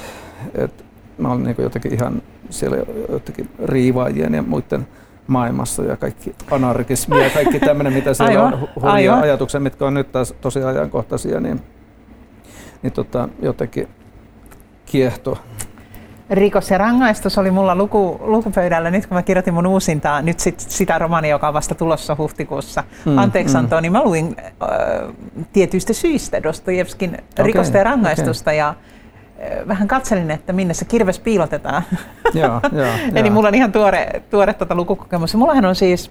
[0.54, 0.84] et
[1.18, 2.76] mä olin niin jotenkin ihan siellä
[3.08, 4.86] jotenkin riivaajien ja muiden
[5.26, 9.94] maailmassa ja kaikki anarkismi ja kaikki tämmöinen, mitä siellä aivan, on, hurjia ajatuksia, mitkä on
[9.94, 11.60] nyt taas tosi ajankohtaisia, niin,
[12.82, 13.88] niin tota, jotenkin
[14.86, 15.38] kiehto.
[16.32, 20.60] Rikos ja rangaistus oli mulla luku, lukupöydällä nyt, kun mä kirjoitin mun uusintaa, nyt sit,
[20.60, 22.84] sitä romania, joka on vasta tulossa huhtikuussa.
[23.04, 23.68] Mm, Anteeksi mm.
[23.82, 24.68] niin mä luin äh,
[25.52, 28.58] tietyistä syistä Dostojevskin okay, rikosta ja rangaistusta okay.
[28.58, 31.82] ja äh, vähän katselin, että minne se kirves piilotetaan.
[32.34, 35.34] Joo, joo, Eli mulla on ihan tuore, tuore tota lukukokemus.
[35.34, 36.10] Mullahan on siis,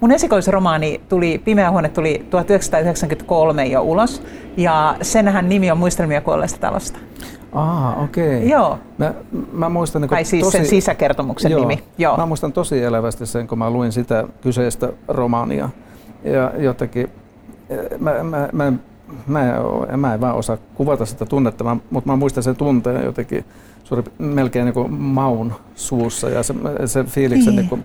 [0.00, 4.22] mun esikoisromaani tuli, Pimeä huone tuli 1993 jo ulos
[4.56, 6.98] ja senhän nimi on Muistelmia kuolleesta talosta.
[7.52, 8.36] Ah, okei.
[8.36, 8.48] Okay.
[8.48, 8.78] Joo.
[8.98, 9.14] Mä,
[9.52, 11.82] mä muistan, niin tai siis tosi, sen sisäkertomuksen joo, nimi.
[11.98, 12.16] Joo.
[12.16, 15.68] Mä muistan tosi elävästi sen, kun mä luin sitä kyseistä romaania.
[16.24, 17.08] Ja jotenkin,
[17.70, 18.72] eh, mä, mä, mä,
[19.26, 19.42] mä,
[19.88, 23.44] en, mä en vaan osaa kuvata sitä tunnetta, mutta mä muistan sen tunteen jotenkin
[23.84, 26.54] suuri, melkein niin kuin maun suussa ja se,
[26.86, 27.56] se fiiliksen niin.
[27.56, 27.84] Niin kuin,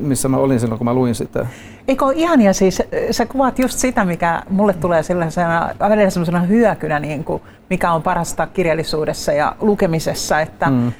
[0.00, 1.46] missä mä olin silloin, kun mä luin sitä.
[1.88, 6.98] Eikö ole ihania siis, sä kuvaat just sitä, mikä mulle tulee sellaisena, välillä sellaisena hyökynä,
[7.00, 10.92] niin kuin, mikä on parasta kirjallisuudessa ja lukemisessa, että mm.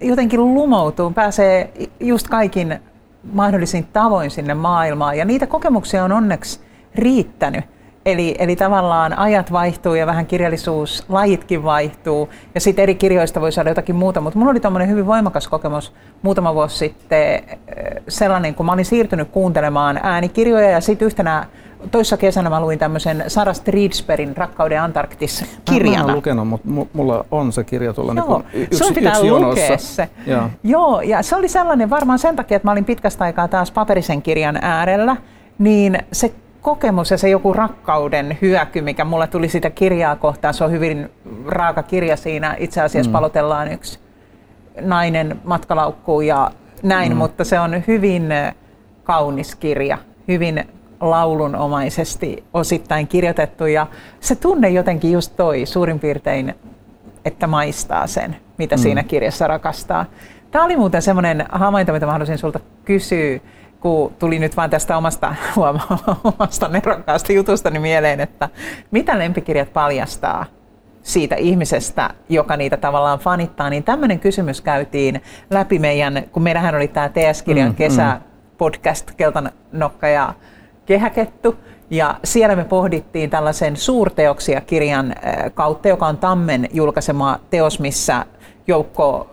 [0.00, 2.78] jotenkin lumoutuu, pääsee just kaikin
[3.32, 6.60] mahdollisin tavoin sinne maailmaan ja niitä kokemuksia on onneksi
[6.94, 7.64] riittänyt.
[8.06, 13.52] Eli, eli tavallaan ajat vaihtuu ja vähän kirjallisuus, lajitkin vaihtuu ja sitten eri kirjoista voi
[13.52, 14.20] saada jotakin muuta.
[14.20, 17.42] Mutta minulla oli tämmöinen hyvin voimakas kokemus muutama vuosi sitten eh,
[18.08, 21.46] sellainen, kun mä olin siirtynyt kuuntelemaan äänikirjoja ja sitten yhtenä
[21.90, 25.96] toissa kesänä mä luin tämmöisen Sara Stridsbergin Rakkauden Antarktis kirjana.
[25.96, 29.12] Mä en ole lukenut, mutta mulla on se kirja tuolla Joo, niin yksi, sun pitää
[29.12, 30.08] yksi lukea se.
[30.26, 30.50] Joo.
[30.64, 34.22] Joo, ja se oli sellainen varmaan sen takia, että mä olin pitkästä aikaa taas paperisen
[34.22, 35.16] kirjan äärellä,
[35.58, 40.64] niin se kokemus ja se joku rakkauden hyöky, mikä mulle tuli sitä kirjaa kohtaan, se
[40.64, 41.10] on hyvin
[41.46, 42.56] raaka kirja siinä.
[42.58, 43.12] Itse asiassa mm.
[43.12, 43.98] palotellaan yksi
[44.80, 46.50] nainen matkalaukkuun ja
[46.82, 47.18] näin, mm.
[47.18, 48.28] mutta se on hyvin
[49.04, 49.98] kaunis kirja,
[50.28, 50.64] hyvin
[51.00, 53.86] laulunomaisesti osittain kirjoitettu ja
[54.20, 56.54] se tunne jotenkin just toi suurin piirtein,
[57.24, 58.82] että maistaa sen, mitä mm.
[58.82, 60.06] siinä kirjassa rakastaa.
[60.50, 63.40] Tämä oli muuten semmoinen havainto, mitä mä haluaisin sulta kysyä
[63.82, 65.34] kun tuli nyt vain tästä omasta,
[66.24, 68.48] omasta nerokkaasta jutustani mieleen, että
[68.90, 70.46] mitä lempikirjat paljastaa
[71.02, 76.88] siitä ihmisestä, joka niitä tavallaan fanittaa, niin tämmöinen kysymys käytiin läpi meidän, kun meillähän oli
[76.88, 78.20] tämä TS-kirjan mm, kesä mm.
[78.58, 80.34] podcast Keltan nokka ja
[80.86, 81.56] kehäkettu,
[81.90, 85.14] ja siellä me pohdittiin tällaisen suurteoksia kirjan
[85.54, 88.26] kautta, joka on Tammen julkaisema teos, missä
[88.66, 89.31] joukko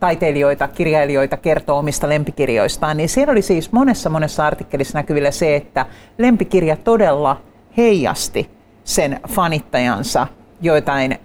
[0.00, 5.86] taiteilijoita, kirjailijoita kertoo omista lempikirjoistaan, niin siellä oli siis monessa monessa artikkelissa näkyvillä se, että
[6.18, 7.40] lempikirja todella
[7.76, 8.50] heijasti
[8.84, 10.26] sen fanittajansa
[10.60, 11.18] joitain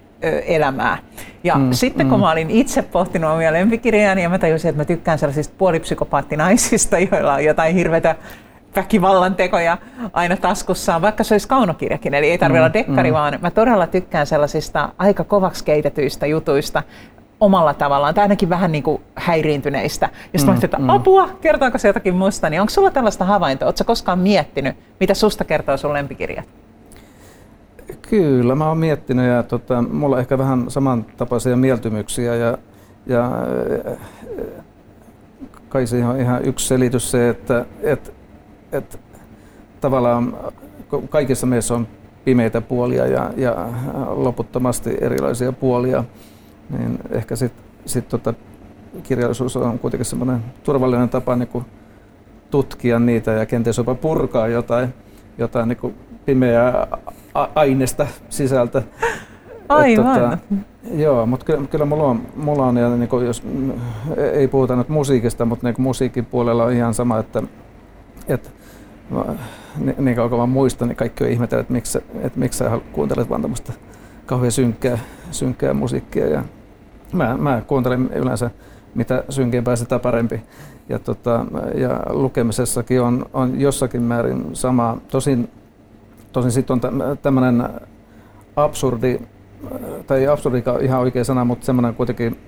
[0.46, 0.98] elämää.
[1.44, 2.20] Ja mm, sitten kun mm.
[2.20, 7.34] mä olin itse pohtinut omia lempikirjojani ja mä tajusin, että mä tykkään sellaisista puolipsykopaattinaisista, joilla
[7.34, 8.16] on jotain hirveätä
[8.76, 9.78] väkivallan tekoja
[10.12, 13.14] aina taskussaan, vaikka se olisi kaunokirjakin, eli ei tarvitse mm, olla dekkari, mm.
[13.14, 16.82] vaan mä todella tykkään sellaisista aika kovaksi keitetyistä jutuista,
[17.44, 20.08] omalla tavallaan, tai ainakin vähän niin kuin häiriintyneistä.
[20.32, 20.90] Ja sitten mm, että mm.
[20.90, 23.66] apua, kertooko se jotakin musta, niin onko sulla tällaista havaintoa?
[23.66, 26.44] Oletko koskaan miettinyt, mitä susta kertoo sun lempikirjat?
[28.02, 32.58] Kyllä, mä oon miettinyt ja tota, mulla on ehkä vähän samantapaisia mieltymyksiä ja,
[33.06, 33.30] ja
[35.68, 38.14] kai siihen on ihan yksi selitys se, että et,
[38.72, 39.00] et,
[39.80, 40.36] tavallaan
[41.08, 41.88] kaikissa meissä on
[42.24, 43.68] pimeitä puolia ja, ja
[44.08, 46.04] loputtomasti erilaisia puolia
[46.70, 48.34] niin ehkä sitten sit tota,
[49.02, 51.64] kirjallisuus on kuitenkin semmoinen turvallinen tapa niin kuin
[52.50, 54.94] tutkia niitä ja kenties jopa purkaa jotain,
[55.38, 56.86] jotain niin kuin pimeää
[57.54, 58.82] aineesta sisältä.
[59.68, 60.20] Aivan.
[60.20, 60.38] tota,
[60.94, 63.42] joo, mutta kyllä, kyllä mulla on, mulla on ja niin kuin jos
[64.32, 67.42] ei puhuta nyt musiikista, mutta niin musiikin puolella on ihan sama, että,
[68.28, 68.50] että
[69.78, 72.80] niin, niin kauan kuin mä muistan, niin kaikki on ihmetellyt, että miksi, että miksi sä
[72.92, 73.72] kuuntelet vaan tämmöistä
[74.26, 74.98] kauhean synkkää,
[75.30, 76.26] synkkää musiikkia.
[76.26, 76.44] Ja
[77.12, 78.50] mä, mä kuuntelen yleensä
[78.94, 80.42] mitä synkeämpää sitä parempi.
[80.88, 84.98] Ja, tota, ja lukemisessakin on, on jossakin määrin sama.
[85.08, 85.50] Tosin,
[86.32, 86.80] tosin sitten on
[87.22, 87.68] tämmöinen
[88.56, 89.20] absurdi,
[90.06, 92.38] tai absurdi ihan oikea sana, mutta semmoinen kuitenkin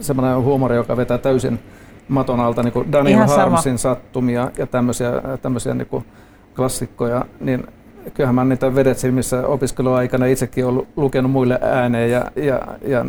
[0.00, 1.58] semmoinen huumori, joka vetää täysin
[2.08, 5.12] maton alta, niin kuin Daniel Harmsin sattumia ja tämmöisiä,
[5.42, 6.04] tämmöisiä niin kuin
[6.56, 7.66] klassikkoja, niin
[8.14, 13.04] kyllähän mä niitä vedet silmissä opiskeluaikana itsekin olen lukenut muille ääneen ja, ja, ja,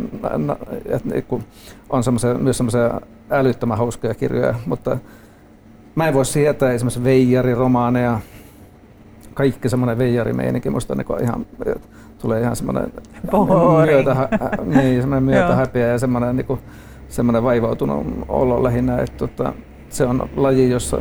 [0.90, 1.44] ja niin
[1.90, 4.98] on semmoisia, myös semmoisia älyttömän hauskoja kirjoja, mutta
[5.94, 8.20] mä en voi sietää esimerkiksi veijariromaaneja,
[9.34, 11.46] kaikki semmoinen veijarimeininki musta niin ihan,
[12.18, 12.92] tulee ihan semmoinen
[13.86, 14.28] myötä,
[14.64, 16.60] niin, semmoinen myötähäpiä ja semmoinen, niin kuin,
[17.08, 19.52] semmoinen vaivautunut olo lähinnä, että tota,
[19.88, 20.98] se on laji, jossa,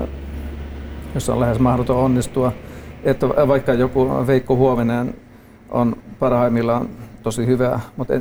[1.16, 2.52] jossa on lähes mahdoton onnistua.
[3.04, 5.16] Että vaikka joku Veikko Huovinen
[5.70, 6.89] on parhaimmillaan
[7.24, 8.13] tosi hyvä, mutta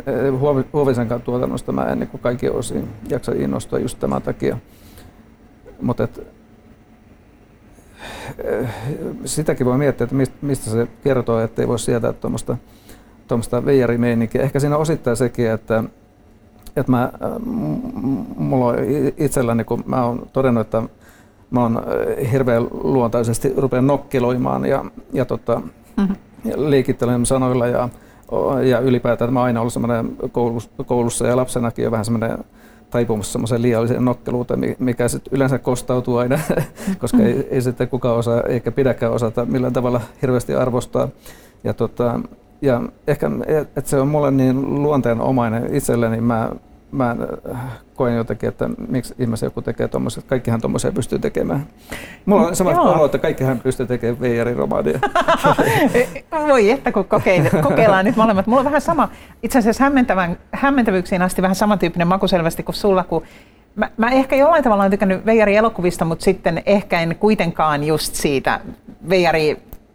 [0.72, 4.58] Huovisen tuotannosta mä en niin kaikki osin jaksa innostua just tämän takia.
[5.80, 6.08] Mutta
[8.44, 8.68] eh,
[9.24, 12.56] sitäkin voi miettiä, että mistä se kertoo, ettei voi sietää tuommoista
[13.32, 14.42] tuommoista veijarimeininkiä.
[14.42, 15.84] Ehkä siinä osittain sekin, että,
[16.76, 17.10] että mä, äh,
[18.36, 18.76] mulla on
[19.16, 20.82] itselläni, kun mä oon todennut, että
[21.52, 25.60] mä oon äh, hirveän luontaisesti rupean nokkeloimaan ja, ja tota,
[25.96, 26.16] mm-hmm.
[26.56, 27.88] liikittelen sanoilla ja,
[28.62, 32.38] ja ylipäätään mä oon aina ollut semmoinen koulussa, koulussa ja lapsenakin jo vähän semmoinen
[32.90, 36.38] taipumus semmoiseen liialliseen nokkeluuteen, mikä sitten yleensä kostautuu aina,
[37.00, 41.08] koska ei, ei sitten kukaan osaa eikä pidäkään osata millään tavalla hirveästi arvostaa.
[41.64, 42.20] Ja tota,
[42.62, 43.30] ja ehkä,
[43.76, 46.50] että se on mulle niin luonteenomainen itselleni, mä,
[46.92, 47.16] mä
[47.94, 51.66] koen jotenkin, että miksi ihmisiä joku tekee tuommoiset, kaikkihan tuommoisia pystyy tekemään.
[52.26, 54.98] Mulla on sama olo, että kaikkihan pystyy tekemään VR-romaadia.
[56.48, 57.04] Voi että kun
[57.62, 58.46] kokeillaan nyt molemmat.
[58.46, 59.08] Mulla on vähän sama,
[59.42, 63.22] itse asiassa hämmentävän, hämmentävyyksiin asti vähän samantyyppinen maku selvästi kuin sulla, kun
[63.76, 68.60] Mä, mä ehkä jollain tavalla olen tykännyt VR-elokuvista, mutta sitten ehkä en kuitenkaan just siitä
[69.08, 69.34] VR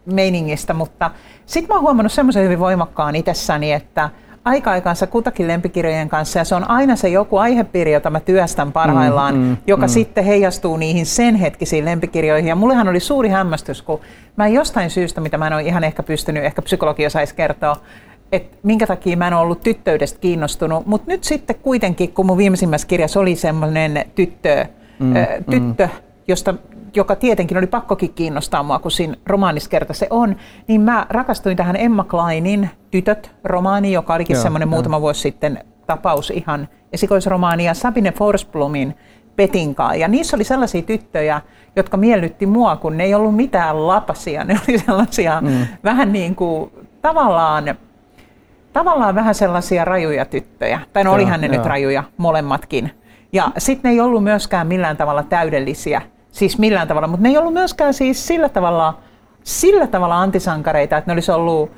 [0.06, 1.10] meiningistä, mutta
[1.46, 4.10] sitten mä oon huomannut semmoisen hyvin voimakkaan itsessäni, että
[4.48, 9.34] aika-aikansa kutakin lempikirjojen kanssa, ja se on aina se joku aihepiiri, jota mä työstän parhaillaan,
[9.34, 9.88] mm, mm, joka mm.
[9.88, 12.48] sitten heijastuu niihin sen hetkisiin lempikirjoihin.
[12.48, 14.00] Ja mullehan oli suuri hämmästys, kun
[14.36, 17.76] mä en jostain syystä, mitä mä en ole ihan ehkä pystynyt, ehkä psykologi osaisi kertoa,
[18.32, 20.86] että minkä takia mä en ole ollut tyttöydestä kiinnostunut.
[20.86, 24.66] Mutta nyt sitten kuitenkin, kun mun viimeisimmässä kirjassa oli semmoinen tyttö,
[24.98, 25.14] mm,
[25.50, 25.92] tyttö mm.
[26.28, 26.54] josta
[26.94, 30.36] joka tietenkin oli pakkokin kiinnostaa mua, kun siinä romaanissa se on,
[30.68, 35.64] niin mä rakastuin tähän Emma Kleinin Tytöt romaani, joka olikin Joo, semmoinen muutama vuosi sitten
[35.86, 38.94] tapaus ihan esikoisromaani, ja Sabine Forsblomin
[39.36, 39.94] Petinkaa.
[39.94, 41.40] Ja niissä oli sellaisia tyttöjä,
[41.76, 44.44] jotka miellytti mua, kun ne ei ollut mitään lapasia.
[44.44, 45.66] Ne oli sellaisia mm.
[45.84, 46.70] vähän niin kuin
[47.02, 47.74] tavallaan,
[48.72, 50.80] tavallaan vähän sellaisia rajuja tyttöjä.
[50.92, 51.52] Tai no olihan ne jo.
[51.52, 52.90] nyt rajuja, molemmatkin.
[53.32, 56.02] Ja sitten ne ei ollut myöskään millään tavalla täydellisiä
[56.38, 58.98] siis millään tavalla, mutta ne ei ollut myöskään siis sillä tavalla,
[59.44, 61.70] sillä tavalla antisankareita, että ne olisi ollut,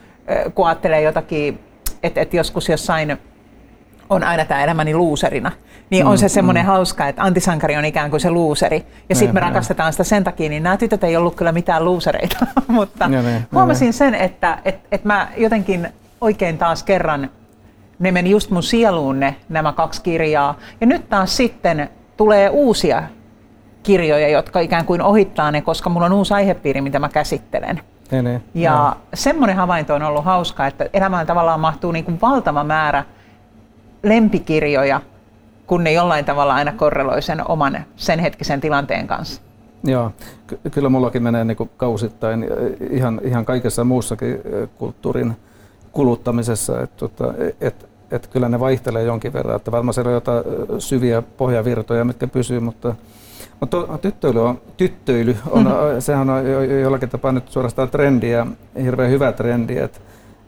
[0.54, 1.60] kun ajattelee jotakin,
[2.02, 3.18] että, että joskus jossain
[4.10, 5.52] on aina tämä elämäni luuserina,
[5.90, 6.66] niin on se mm, semmoinen mm.
[6.66, 8.86] hauska, että antisankari on ikään kuin se luuseri.
[9.08, 12.46] Ja sitten me rakastetaan sitä sen takia, niin nämä tytöt ei ollut kyllä mitään luusereita.
[12.66, 13.92] Mutta ja ne, huomasin ne.
[13.92, 15.88] sen, että et, et mä jotenkin
[16.20, 17.30] oikein taas kerran,
[17.98, 20.58] ne meni just mun sieluun ne, nämä kaksi kirjaa.
[20.80, 23.02] Ja nyt taas sitten tulee uusia
[23.82, 27.80] kirjoja, jotka ikään kuin ohittaa ne, koska mulla on uusi aihepiiri, mitä mä käsittelen.
[28.10, 28.96] Ne, ne, ja no.
[29.14, 33.04] semmoinen havainto on ollut hauska, että elämään tavallaan mahtuu niin kuin valtava määrä
[34.02, 35.00] lempikirjoja,
[35.66, 39.42] kun ne jollain tavalla aina korreloi sen oman sen hetkisen tilanteen kanssa.
[39.84, 40.12] Joo,
[40.46, 42.46] ky- kyllä mullakin menee niin kuin kausittain
[42.90, 44.38] ihan, ihan kaikessa muussakin
[44.78, 45.36] kulttuurin
[45.92, 50.44] kuluttamisessa, että tota, et, et kyllä ne vaihtelee jonkin verran, että varmaan siellä on jotain
[50.78, 52.94] syviä pohjavirtoja, mitkä pysyy, mutta
[53.60, 55.70] mutta tyttöily on, tyttöily on, mm.
[55.98, 56.42] sehän on
[56.82, 58.46] jollakin tapaa nyt suorastaan trendi ja
[58.82, 60.00] hirveän hyvä trendi, että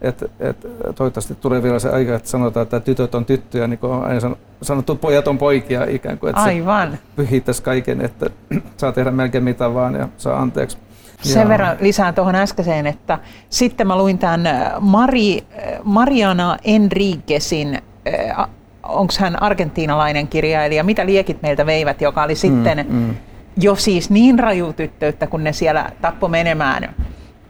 [0.03, 3.93] et, et, toivottavasti tulee vielä se aika, että sanotaan, että tytöt on tyttöjä, niin kuin
[3.93, 6.99] on aina sanottu, pojat on poikia ikään kuin, että Aivan.
[7.17, 8.31] pyhittäisi kaiken, että
[8.77, 10.79] saa tehdä melkein mitä vaan ja saa anteeksi.
[11.23, 11.49] Sen ja.
[11.49, 13.19] verran lisään tuohon äskeiseen, että
[13.51, 14.41] sitten mä luin tämän
[14.81, 15.45] Mari,
[15.83, 17.83] Mariana Enriquezin
[18.83, 23.15] onko hän argentiinalainen kirjailija, Mitä liekit meiltä veivät, joka oli sitten mm, mm.
[23.57, 26.95] jo siis niin raju tyttöyttä, kun ne siellä tappo menemään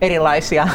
[0.00, 0.68] erilaisia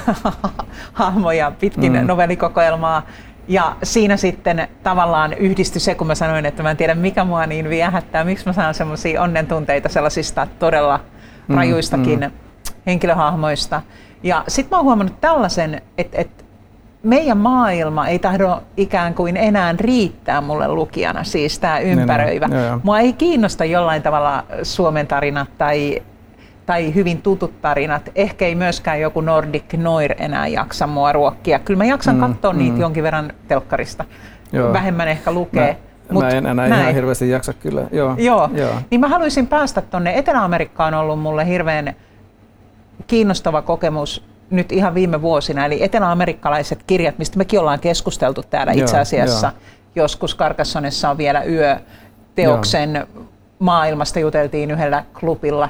[0.94, 2.08] hahmoja pitkin mm.
[2.08, 3.06] novellikokoelmaa.
[3.48, 7.46] Ja siinä sitten tavallaan yhdistyi se, kun mä sanoin, että mä en tiedä mikä mua
[7.46, 11.00] niin viehättää, miksi mä saan semmoisia onnentunteita sellaisista todella
[11.48, 12.32] mm, rajuistakin mm.
[12.86, 13.82] henkilöhahmoista.
[14.24, 16.44] Ja sitten mä oon huomannut tällaisen, että, että
[17.08, 22.48] meidän maailma ei tahdo ikään kuin enää riittää mulle lukijana, siis tämä ympäröivä.
[22.48, 22.82] Niin, niin.
[22.84, 26.02] Mua ei kiinnosta jollain tavalla Suomen tarinat tai,
[26.66, 28.10] tai hyvin tutut tarinat.
[28.16, 31.60] Ehkä ei myöskään joku Nordic Noir enää jaksa mua ruokkia.
[31.60, 32.60] Kyllä mä jaksan mm, katsoa mm.
[32.60, 34.06] niitä jonkin verran telkkarista.
[34.52, 34.74] Joo.
[34.74, 35.78] Vähemmän ehkä lukee.
[36.08, 36.82] Mä, Mut mä en enää näin.
[36.82, 37.82] ihan hirveästi jaksa kyllä.
[37.92, 38.50] Joo, Joo.
[38.54, 38.74] Joo.
[38.92, 40.18] Niin mä haluaisin päästä tuonne.
[40.18, 41.96] Etelä-Amerikka on ollut mulle hirveän
[43.08, 48.82] kiinnostava kokemus nyt ihan viime vuosina, eli eteläamerikkalaiset kirjat, mistä mekin ollaan keskusteltu täällä joo,
[48.82, 49.48] itse asiassa.
[49.48, 49.64] Joo.
[49.96, 53.24] Joskus Karkassonessa on vielä yöteoksen joo.
[53.60, 55.70] maailmasta juteltiin yhdellä klubilla.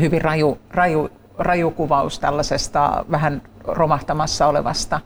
[0.00, 5.00] Hyvin raju, raju, raju kuvaus tällaisesta vähän romahtamassa olevasta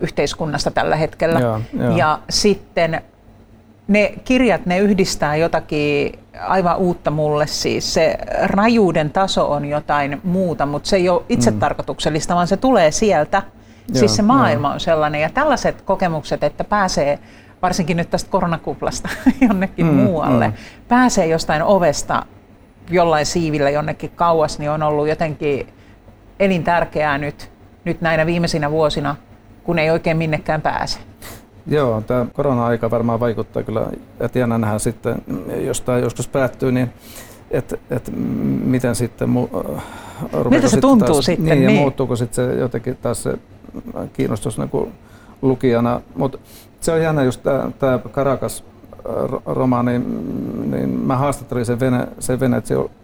[0.00, 1.40] yhteiskunnasta tällä hetkellä.
[1.40, 1.96] Joo, joo.
[1.96, 3.02] Ja sitten
[3.90, 7.94] ne kirjat, ne yhdistää jotakin aivan uutta mulle siis.
[7.94, 12.90] Se rajuuden taso on jotain muuta, mutta se ei ole itse tarkoituksellista, vaan se tulee
[12.90, 13.42] sieltä.
[13.88, 14.74] Joo, siis se maailma joo.
[14.74, 17.18] on sellainen ja tällaiset kokemukset, että pääsee
[17.62, 19.08] varsinkin nyt tästä koronakuplasta
[19.48, 20.54] jonnekin mm, muualle, mm.
[20.88, 22.26] pääsee jostain ovesta
[22.90, 25.68] jollain siivillä jonnekin kauas, niin on ollut jotenkin
[26.40, 27.50] elintärkeää nyt,
[27.84, 29.16] nyt näinä viimeisinä vuosina,
[29.64, 30.98] kun ei oikein minnekään pääse.
[31.66, 33.86] Joo, tämä korona-aika varmaan vaikuttaa kyllä,
[34.20, 35.22] että jännä nähdä sitten,
[35.66, 36.90] jos tämä joskus päättyy, niin
[37.50, 38.12] että et
[38.64, 39.80] miten sitten mu-
[40.50, 41.44] Miltä se tuntuu taas, sitten?
[41.44, 43.38] Niin, niin, ja muuttuuko sitten se jotenkin taas se
[44.12, 44.92] kiinnostus niin kuin
[45.42, 46.00] lukijana.
[46.16, 46.38] Mutta
[46.80, 47.40] se on jännä just
[47.78, 48.64] tämä Karakas
[49.46, 49.98] romaani,
[50.70, 52.38] niin mä haastattelin sen, Vene, sen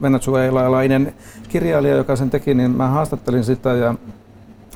[0.03, 1.15] venezuelalainen
[1.49, 3.95] kirjailija, joka sen teki, niin mä haastattelin sitä ja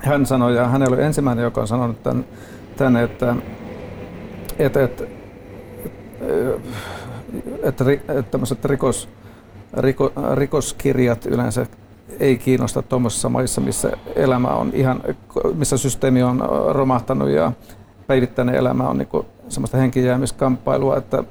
[0.03, 2.25] hän sanoi, ja hän oli ensimmäinen, joka on sanonut tämän,
[2.77, 3.37] tämän että,
[4.67, 5.05] että, että,
[7.63, 9.09] että, että tämmöiset rikos,
[9.77, 11.67] riko, rikoskirjat yleensä
[12.21, 15.03] ei kiinnosta tuommoisissa maissa, missä elämä on ihan,
[15.55, 17.53] missä systeemi on romahtanut ja
[18.07, 21.25] päivittäinen elämä on niin semmoista henkijäämiskamppailua, että,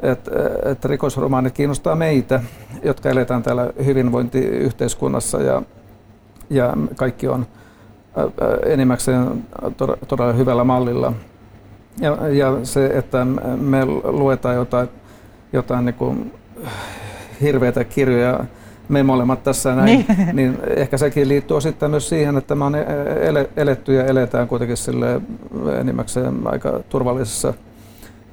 [0.00, 0.30] että,
[0.64, 2.42] että rikosromaanit kiinnostaa meitä,
[2.82, 5.62] jotka eletään täällä hyvinvointiyhteiskunnassa ja,
[6.50, 7.46] ja kaikki on
[8.66, 9.44] enimmäkseen
[10.08, 11.12] todella hyvällä mallilla.
[12.00, 13.24] Ja, ja se, että
[13.60, 14.88] me luetaan jotain,
[15.52, 16.32] jotain niin kuin
[17.40, 18.44] hirveitä kirjoja,
[18.88, 20.06] me molemmat tässä näin, niin.
[20.36, 22.74] niin ehkä sekin liittyy osittain myös siihen, että me on
[23.56, 25.20] eletty ja eletään kuitenkin sille
[25.80, 27.54] enimmäkseen aika turvallisessa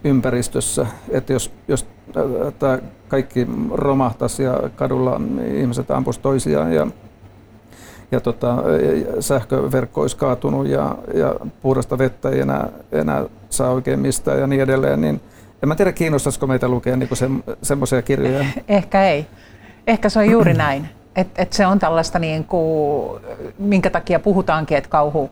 [0.03, 0.85] ympäristössä.
[1.09, 1.87] Että jos, jos
[2.59, 5.21] tämä kaikki romahtaisi ja kadulla
[5.55, 6.87] ihmiset ampuisivat toisiaan ja,
[8.11, 8.57] ja tota,
[9.19, 14.61] sähköverkko olisi kaatunut ja, ja puhdasta vettä ei enää, enää saa oikein mistään ja niin
[14.61, 15.21] edelleen, niin
[15.63, 17.29] en mä tiedä kiinnostaisiko meitä lukea niin se,
[17.61, 18.45] semmoisia kirjoja.
[18.67, 19.27] Ehkä ei.
[19.87, 20.89] Ehkä se on juuri näin.
[21.15, 23.21] Että et se on tällaista, niin kuin,
[23.59, 25.29] minkä takia puhutaankin, että kauhu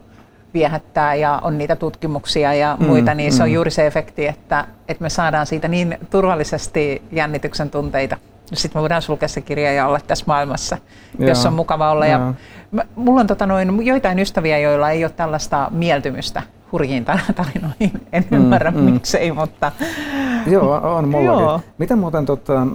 [0.54, 3.38] viehättää ja on niitä tutkimuksia ja mm, muita, niin mm.
[3.38, 3.54] se on mm.
[3.54, 8.18] juuri se efekti, että, että me saadaan siitä niin turvallisesti jännityksen tunteita.
[8.54, 10.78] Sitten me voidaan sulkea se kirja ja olla tässä maailmassa,
[11.20, 12.06] Jaa, jos on mukava olla.
[12.06, 12.34] Ja
[12.72, 16.42] mä, mulla on tota noin, joitain ystäviä, joilla ei ole tällaista mieltymystä
[16.72, 18.08] hurjiin tarinoihin.
[18.14, 18.78] En mm, ymmärrä mm.
[18.78, 19.72] miksei, mutta...
[20.48, 21.44] Joo, on mullakin.
[21.44, 21.62] Joo.
[21.78, 22.68] Miten muuten tota,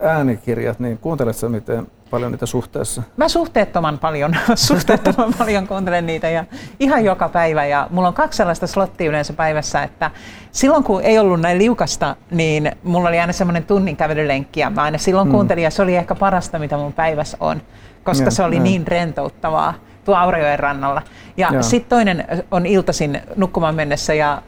[0.00, 3.02] äänikirjat, niin kuunteletko miten paljon niitä suhteessa?
[3.16, 6.44] Mä suhteettoman paljon, suhteettoman paljon kuuntelen niitä ja
[6.80, 7.66] ihan joka päivä.
[7.66, 10.10] Ja mulla on kaksi sellaista slottia yleensä päivässä, että
[10.52, 14.82] silloin kun ei ollut näin liukasta, niin mulla oli aina semmoinen tunnin kävelylenkki ja mä
[14.82, 15.32] aina silloin mm.
[15.32, 17.62] kuuntelin ja se oli ehkä parasta, mitä mun päivässä on,
[18.04, 18.62] koska ja, se oli ja.
[18.62, 21.02] niin rentouttavaa tuo Aurajoen rannalla.
[21.36, 24.42] Ja sitten toinen on iltaisin nukkumaan mennessä ja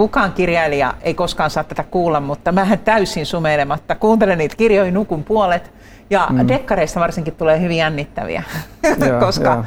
[0.00, 5.24] kukaan kirjailija ei koskaan saa tätä kuulla, mutta mä täysin sumeilematta kuuntelen niitä kirjoja nukun
[5.24, 5.72] puolet.
[6.10, 6.48] Ja mm.
[6.48, 8.42] dekkareista varsinkin tulee hyvin jännittäviä,
[8.82, 9.64] ja, koska ja.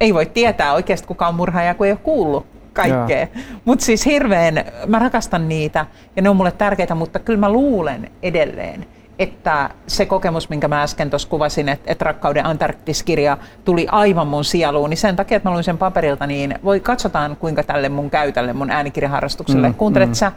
[0.00, 3.26] ei voi tietää oikeasti kuka on murhaaja, kun ei ole kuullut kaikkea.
[3.64, 8.10] Mutta siis hirveän, mä rakastan niitä ja ne on mulle tärkeitä, mutta kyllä mä luulen
[8.22, 8.86] edelleen,
[9.22, 14.44] että se kokemus, minkä mä äsken tuossa kuvasin, että, että Rakkauden Antarktiskirja tuli aivan mun
[14.44, 18.10] sieluun, niin sen takia, että mä luin sen paperilta, niin voi katsotaan, kuinka tälle mun
[18.10, 19.68] käy tälle mun äänikirjaharrastukselle.
[19.68, 20.14] Mm, Kuuntelet mm.
[20.14, 20.32] sä?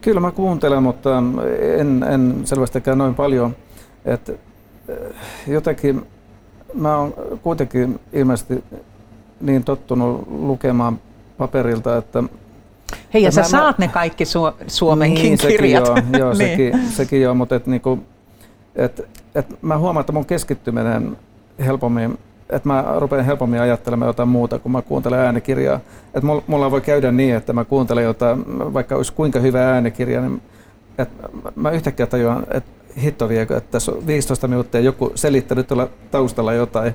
[0.00, 1.18] Kyllä mä kuuntelen, mutta
[1.78, 3.56] en, en selvästikään noin paljon.
[4.04, 4.32] Että
[4.88, 4.96] eh,
[5.46, 6.06] jotenkin
[6.74, 8.64] mä oon kuitenkin ilmeisesti
[9.40, 11.00] niin tottunut lukemaan
[11.38, 12.22] paperilta, että
[13.14, 15.86] Hei, ja sä mä, saat mä, ne kaikki su- suomenkin niin, kirjat.
[15.94, 16.50] Sekin joo, joo niin.
[16.50, 17.98] sekin, sekin joo, mutta et niinku,
[18.76, 21.16] et, et mä huomaan, että mun keskittyminen
[21.64, 22.18] helpommin,
[22.50, 25.80] että mä rupean helpommin ajattelemaan jotain muuta, kun mä kuuntelen äänikirjaa.
[26.14, 28.44] Et mulla voi käydä niin, että mä kuuntelen jotain,
[28.74, 30.42] vaikka olisi kuinka hyvä äänikirja, niin
[30.98, 32.70] että mä yhtäkkiä tajuan, että
[33.02, 36.94] hitto viekö, että tässä on 15 minuuttia joku selittänyt tuolla taustalla jotain,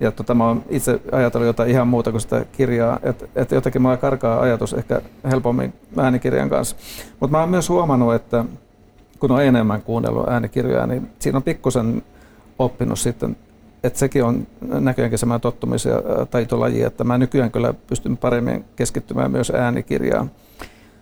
[0.00, 3.82] ja tota, mä oon itse ajatellut jotain ihan muuta kuin sitä kirjaa, että et jotenkin
[3.82, 6.76] mulla karkaa ajatus ehkä helpommin äänikirjan kanssa.
[7.20, 8.44] Mutta mä oon myös huomannut, että
[9.18, 12.02] kun on enemmän kuunnellut äänikirjoja, niin siinä on pikkusen
[12.58, 13.36] oppinut sitten,
[13.84, 19.30] että sekin on näköjäänkin semmoinen tottumis- ja taitolaji, että mä nykyään kyllä pystyn paremmin keskittymään
[19.30, 20.30] myös äänikirjaan.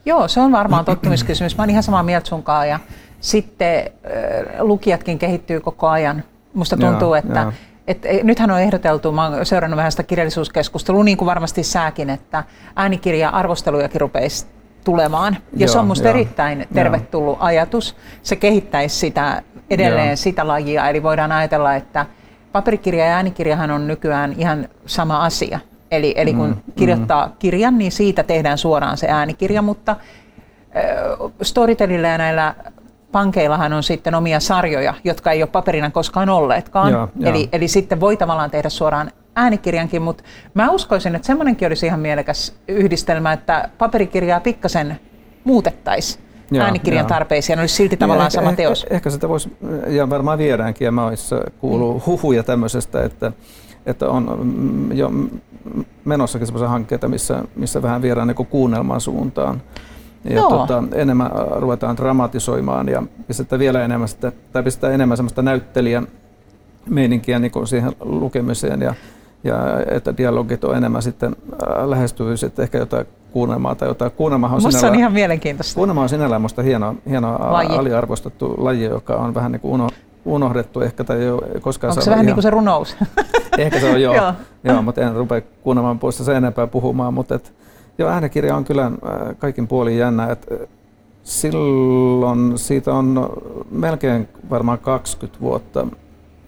[0.07, 1.57] Joo, se on varmaan tottumiskysymys.
[1.57, 2.81] Mä oon ihan samaa mieltä sunkaan ja
[3.21, 6.23] sitten äh, lukijatkin kehittyy koko ajan.
[6.55, 7.53] Musta tuntuu, ja, että ja
[7.87, 12.11] et, e, nythän on ehdoteltu, mä olen seurannut vähän sitä kirjallisuuskeskustelua, niin kuin varmasti sääkin,
[12.11, 12.45] että
[12.77, 14.47] äänikirja-arvostelujakin rupeisi
[14.85, 15.37] tulemaan.
[15.53, 17.45] Ja joo, se on minusta erittäin tervetullut joo.
[17.45, 17.97] ajatus.
[18.23, 20.17] Se kehittäisi sitä edelleen joo.
[20.17, 20.89] sitä lajia.
[20.89, 22.07] Eli voidaan ajatella, että
[22.53, 25.61] paperikirja ja äänikirjahan on nykyään ihan sama asia.
[25.91, 27.33] Eli, eli kun mm, kirjoittaa mm.
[27.39, 29.97] kirjan, niin siitä tehdään suoraan se äänikirja, mutta
[31.43, 32.55] Storytelillä ja näillä
[33.17, 36.93] pankeillahan on sitten omia sarjoja, jotka ei ole paperina koskaan olleetkaan.
[36.93, 37.49] Joo, eli, joo.
[37.53, 42.55] eli sitten voi tavallaan tehdä suoraan äänikirjankin, mutta mä uskoisin, että semmoinenkin olisi ihan mielekäs
[42.69, 45.01] yhdistelmä, että paperikirjaa pikkasen
[45.45, 46.25] muutettaisiin
[46.61, 47.09] äänikirjan joo.
[47.09, 48.83] tarpeisiin, olisi silti tavallaan niin, sama ehkä, teos.
[48.83, 49.57] Ehkä, ehkä sitä voisi,
[49.87, 52.01] ja varmaan viedäänkin, ja mä olisi kuuluu mm.
[52.07, 53.33] huhuja tämmöisestä, että,
[53.87, 55.11] että on jo
[56.05, 59.63] menossakin sellaisia hankkeita, missä, missä vähän viedään niin kuunnelman suuntaan.
[60.31, 66.09] Ja tota, enemmän ruvetaan dramatisoimaan ja pistetään vielä enemmän, sitä, tai pistetään enemmän semmoista näyttelijän
[66.89, 68.95] meininkiä niin siihen lukemiseen ja,
[69.45, 69.57] ja
[69.91, 74.11] että dialogit on enemmän sitten äh, lähestyvyys, että ehkä jotain kuunnelmaa tai jotain.
[74.13, 75.75] Kuunnelma on, sinällä, on ihan mielenkiintoista.
[75.75, 77.79] Kuunnelma on sinällään minusta hieno, hieno laji.
[77.79, 79.89] aliarvostettu laji, joka on vähän niin kuin uno,
[80.25, 82.97] unohdettu ehkä tai ei ole koskaan Onko se vähän ihan, niin kuin se runous?
[83.59, 84.33] Ehkä se on joo, joo.
[84.65, 87.53] joo mutta en rupea kuunnelmaan puolesta sen enempää puhumaan, mutta et,
[87.99, 88.93] joo, äänikirja on kyllä äh,
[89.39, 90.31] kaikin puolin jännä.
[90.31, 90.69] Et, äh,
[91.23, 93.31] silloin siitä on
[93.71, 95.87] melkein varmaan 20 vuotta,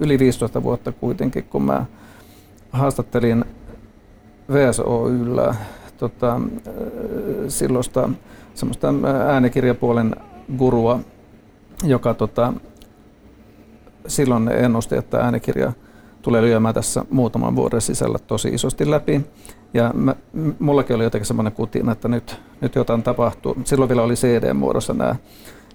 [0.00, 1.84] yli 15 vuotta kuitenkin, kun mä
[2.72, 3.44] haastattelin
[4.52, 5.54] VSOYllä
[5.98, 6.40] tota, äh,
[7.48, 8.08] silloista
[8.54, 8.94] semmoista
[9.26, 10.16] äänikirjapuolen
[10.58, 11.00] gurua,
[11.84, 12.52] joka tota,
[14.06, 15.72] silloin ennusti, että äänikirja
[16.22, 19.20] tulee lyömään tässä muutaman vuoden sisällä tosi isosti läpi.
[19.74, 20.14] Ja mä,
[20.58, 23.56] mullakin oli jotenkin semmoinen kutina, että nyt, nyt jotain tapahtuu.
[23.64, 25.16] Silloin vielä oli CD-muodossa nämä.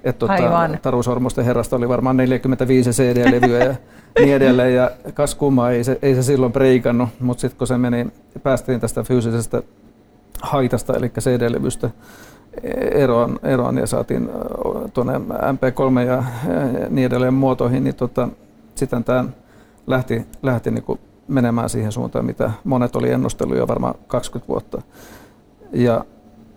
[0.04, 3.76] Että tuota, Taru Sormusten herrasta oli varmaan 45 CD-levyä ja
[4.20, 4.76] niin edelleen.
[4.76, 8.08] Ja kas kumma, ei se, ei se silloin preikannut, mutta sitten kun se meni,
[8.44, 9.64] päästiin tästä fyysisestä
[10.42, 11.90] haitasta, eli CD-levystä
[12.92, 14.30] eroon, eroon ja saatiin
[14.94, 16.24] tuonne MP3 ja
[16.90, 18.30] niin edelleen muotoihin, niin tota,
[18.76, 19.26] sitten tämä
[19.88, 24.82] lähti, lähti niin menemään siihen suuntaan, mitä monet oli ennustellut jo varmaan 20 vuotta.
[25.72, 26.06] Ja,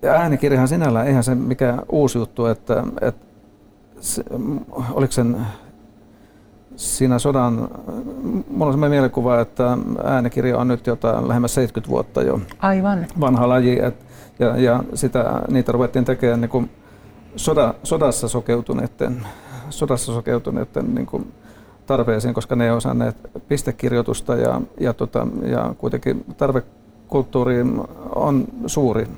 [0.03, 3.27] ja äänikirjahan sinällään, eihän se mikään uusi juttu, että, että
[4.01, 4.25] se,
[4.93, 5.37] oliko sen
[6.77, 7.55] siinä sodan,
[8.51, 13.07] mulla on sellainen mielikuva, että äänikirja on nyt jotain lähemmäs 70 vuotta jo Aivan.
[13.21, 14.07] vanha laji, et,
[14.39, 16.71] ja, ja sitä, niitä ruvettiin tekemään niin kuin
[17.37, 19.27] soda, sodassa sokeutuneiden,
[19.71, 21.33] sodassa sokeutuneiden niin kuin
[21.87, 23.17] tarpeisiin, koska ne ei osanneet
[23.49, 26.63] pistekirjoitusta ja, ja, tota, ja kuitenkin tarve
[27.09, 27.81] kulttuuriin
[28.15, 29.09] on suuri.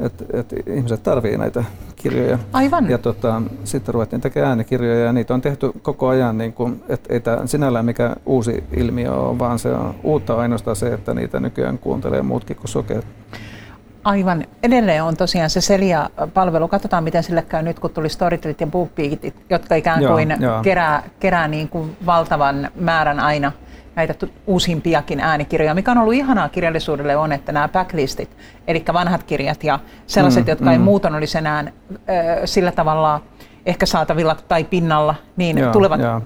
[0.00, 1.64] Et, et ihmiset tarvitsevat näitä
[1.96, 2.38] kirjoja.
[2.52, 2.90] Aivan.
[2.90, 7.06] Ja tota, sitten ruvettiin tekemään äänikirjoja ja niitä on tehty koko ajan, niin kuin, et
[7.08, 11.40] ei tämä sinällään mikä uusi ilmiö ole, vaan se on uutta ainoastaan se, että niitä
[11.40, 13.06] nykyään kuuntelee muutkin kuin sokeet.
[14.04, 14.44] Aivan.
[14.62, 16.68] Edelleen on tosiaan se Celia-palvelu.
[16.68, 20.62] Katsotaan, miten sille käy nyt, kun tuli Storytelit ja BookBeatit, jotka ikään kuin joo, joo.
[20.62, 23.52] kerää, kerää niin kuin valtavan määrän aina
[23.96, 25.74] näitä uusimpiakin äänikirjoja.
[25.74, 28.36] Mikä on ollut ihanaa kirjallisuudelle on, että nämä backlistit,
[28.66, 30.72] eli vanhat kirjat ja sellaiset, mm, jotka mm.
[30.72, 31.66] ei muuton olisi enää äh,
[32.44, 33.20] sillä tavalla
[33.66, 36.20] ehkä saatavilla tai pinnalla, niin joo, tulevat joo.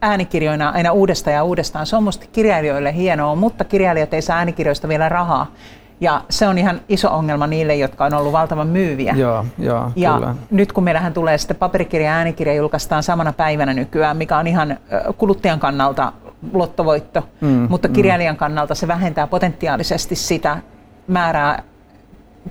[0.00, 1.86] äänikirjoina aina uudestaan ja uudestaan.
[1.86, 5.52] Se on minusta kirjailijoille hienoa, mutta kirjailijat ei saa äänikirjoista vielä rahaa.
[6.00, 9.14] Ja se on ihan iso ongelma niille, jotka on ollut valtavan myyviä.
[9.16, 10.34] Joo, joo, ja kyllä.
[10.50, 14.78] nyt kun meillähän tulee sitten paperikirja ja äänikirja julkaistaan samana päivänä nykyään, mikä on ihan
[15.16, 16.12] kuluttajan kannalta
[16.52, 17.94] lottovoitto, mm, mutta mm.
[17.94, 18.38] kirjailijan mm.
[18.38, 20.58] kannalta se vähentää potentiaalisesti sitä
[21.06, 21.62] määrää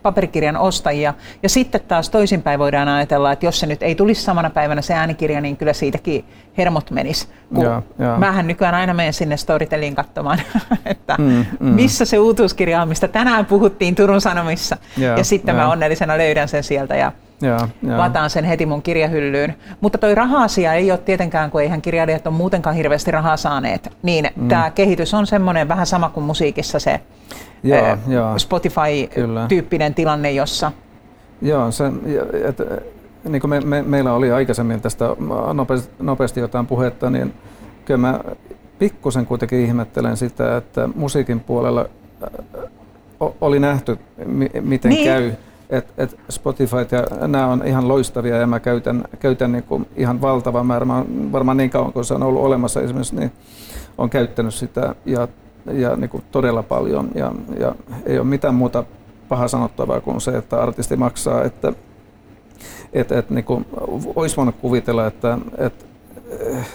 [0.02, 1.14] paperikirjan ostajia.
[1.44, 4.94] Ja sitten taas toisinpäin voidaan ajatella, että jos se nyt ei tulisi samana päivänä se
[4.94, 6.26] äänikirja, niin kyllä siitäkin
[6.58, 7.30] hermot menis.
[7.56, 8.18] Kun ja, ja.
[8.18, 10.42] Mähän nykyään aina menen sinne Storyteliin katsomaan,
[10.86, 11.68] että mm, mm.
[11.68, 14.78] missä se uutuuskirja on, mistä tänään puhuttiin Turun Sanomissa.
[14.98, 15.62] Ja, ja sitten ja.
[15.62, 17.12] mä onnellisena löydän sen sieltä ja
[17.42, 17.98] ja, ja.
[17.98, 19.56] lataan sen heti mun kirjahyllyyn.
[19.82, 23.92] Mutta toi raha-asia ei ole tietenkään, kun eihän kirjailijat ole muutenkaan hirveästi rahaa saaneet.
[24.04, 24.48] Niin mm.
[24.48, 27.00] tämä kehitys on semmoinen vähän sama kuin musiikissa se
[28.38, 30.72] Spotify-tyyppinen tilanne, jossa...
[31.42, 31.84] Joo, se,
[32.44, 32.58] et,
[33.30, 35.06] niin kuin me, me, meillä oli aikaisemmin tästä
[35.54, 37.34] nopeasti, nopeasti jotain puhetta, niin
[37.86, 38.20] kyllä mä
[38.80, 41.86] pikkusen kuitenkin ihmettelen sitä, että musiikin puolella
[43.42, 43.98] oli nähty,
[44.62, 45.06] miten niin.
[45.06, 45.32] käy.
[45.70, 50.22] Et, et Spotify ja nämä on ihan loistavia ja mä käytän, käytän niin kuin ihan
[50.22, 53.32] valtavan määrän, varmaan niin kauan kuin se on ollut olemassa esimerkiksi, niin
[53.98, 55.28] on käyttänyt sitä ja
[55.72, 57.10] ja niin kuin todella paljon.
[57.16, 58.84] Ja, ja ei ole mitään muuta
[59.30, 61.74] paha sanottavaa kuin se, että artisti maksaa, että
[62.94, 63.66] et, et, niin kuin,
[64.16, 65.86] olisi voinut kuvitella, että et,
[66.40, 66.68] eh,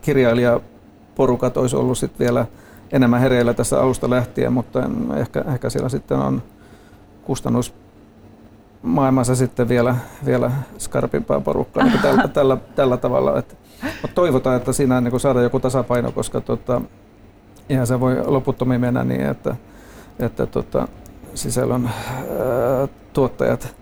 [0.00, 2.46] kirjailijaporukat olisi ollut sit vielä
[2.92, 6.42] enemmän hereillä tässä alusta lähtien, mutta ehkä, ehkä siellä sitten on
[7.24, 7.74] kustannus
[8.82, 9.96] maailmassa sitten vielä,
[10.26, 13.38] vielä skarpimpaa porukkaa niin tällä, tällä, tällä tavalla.
[13.38, 16.80] Että, mutta toivotaan, että siinä niin saadaan joku tasapaino, koska tota,
[17.70, 19.56] Ihan se voi loputtomiin mennä niin, että,
[20.18, 20.88] että tota,
[21.34, 23.76] sisällön ää, tuottajat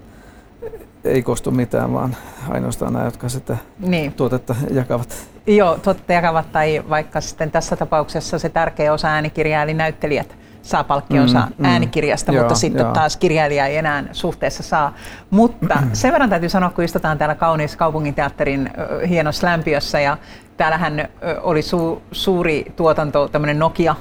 [1.05, 2.17] ei kostu mitään, vaan
[2.49, 4.13] ainoastaan nämä, jotka sitä niin.
[4.13, 5.29] tuotetta jakavat.
[5.47, 10.38] Joo, tuotetta jakavat tai vaikka sitten tässä tapauksessa se tärkeä osa äänikirjaa, eli näyttelijät
[10.69, 12.93] saa palkkionsa mm, mm, äänikirjasta, joo, mutta sitten joo.
[12.93, 14.95] taas kirjailija ei enää suhteessa saa.
[15.31, 18.71] Mutta sen verran täytyy sanoa, kun istutaan täällä kauniissa kaupunginteatterin
[19.09, 20.17] hienossa lämpiössä ja
[20.57, 21.09] täällähän
[21.43, 23.95] oli su, suuri tuotanto, tämmöinen Nokia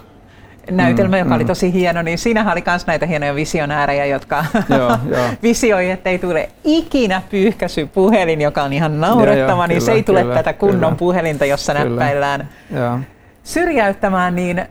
[0.71, 1.35] näytelmä, mm, joka mm.
[1.35, 5.29] oli tosi hieno, niin siinähän oli myös näitä hienoja visionäärejä, jotka joo, joo.
[5.43, 9.91] visioi, että ei tule ikinä pyyhkäisy puhelin, joka on ihan naurettava, joo, niin kyllä, se
[9.91, 10.95] ei tule kyllä, tätä kunnon kyllä.
[10.95, 11.89] puhelinta, jossa kyllä.
[11.89, 12.49] näppäillään.
[12.75, 12.99] Joo
[13.47, 14.65] syrjäyttämään, niin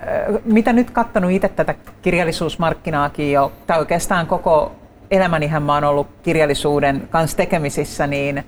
[0.44, 4.72] mitä nyt katsonut itse tätä kirjallisuusmarkkinaakin jo, tai oikeastaan koko
[5.10, 8.44] elämänihän mä oon ollut kirjallisuuden kanssa tekemisissä, niin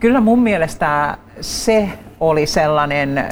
[0.00, 1.88] kyllä mun mielestä se
[2.20, 3.24] oli sellainen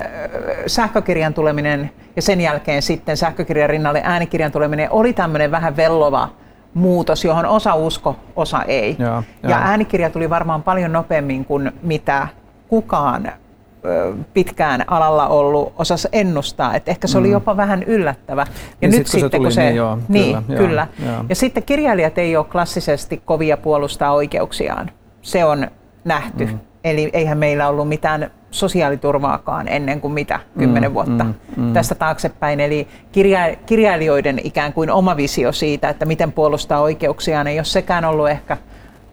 [0.66, 6.28] sähkökirjan tuleminen ja sen jälkeen sitten sähkökirjan rinnalle äänikirjan tuleminen oli tämmöinen vähän vellova
[6.74, 8.96] muutos, johon osa usko, osa ei.
[8.98, 9.50] Ja, ja.
[9.50, 12.28] ja äänikirja tuli varmaan paljon nopeammin kuin mitä
[12.68, 13.32] kukaan
[14.34, 17.32] pitkään alalla ollut osas ennustaa, että ehkä se oli mm.
[17.32, 18.46] jopa vähän yllättävä.
[18.50, 20.86] Ja, ja nyt sit, sitten, kun se, niin, joo, niin kyllä, kyllä.
[21.06, 21.24] Joo.
[21.28, 24.90] Ja sitten kirjailijat ei ole klassisesti kovia puolustaa oikeuksiaan.
[25.22, 25.70] Se on
[26.04, 26.46] nähty.
[26.46, 26.58] Mm.
[26.84, 31.72] Eli eihän meillä ollut mitään sosiaaliturvaakaan ennen kuin mitä, kymmenen mm, vuotta mm, mm.
[31.72, 32.60] tästä taaksepäin.
[32.60, 38.04] Eli kirja, kirjailijoiden ikään kuin oma visio siitä, että miten puolustaa oikeuksiaan, ei ole sekään
[38.04, 38.56] ollut ehkä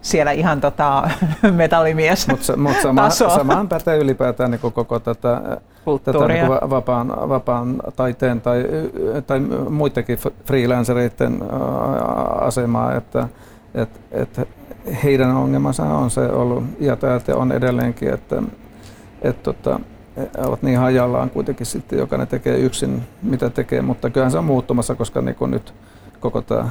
[0.08, 1.10] siellä ihan tota,
[1.52, 5.42] metallimies Mutta mut sama, samaan pätee ylipäätään niin koko tätä,
[6.04, 8.66] tätä niin vapaan, vapaan taiteen tai,
[9.28, 9.40] tai
[9.70, 11.44] muidenkin freelancereiden
[12.42, 13.28] asemaa, että
[13.76, 14.48] et, et
[15.04, 16.64] heidän ongelmansa on se ollut.
[16.80, 18.44] Ja täältä on edelleenkin, että
[19.22, 19.80] et, tota,
[20.38, 24.96] ovat niin hajallaan kuitenkin sitten, jokainen tekee yksin mitä tekee, mutta kyllähän se on muuttumassa,
[24.96, 25.74] koska niin nyt
[26.20, 26.70] koko tämä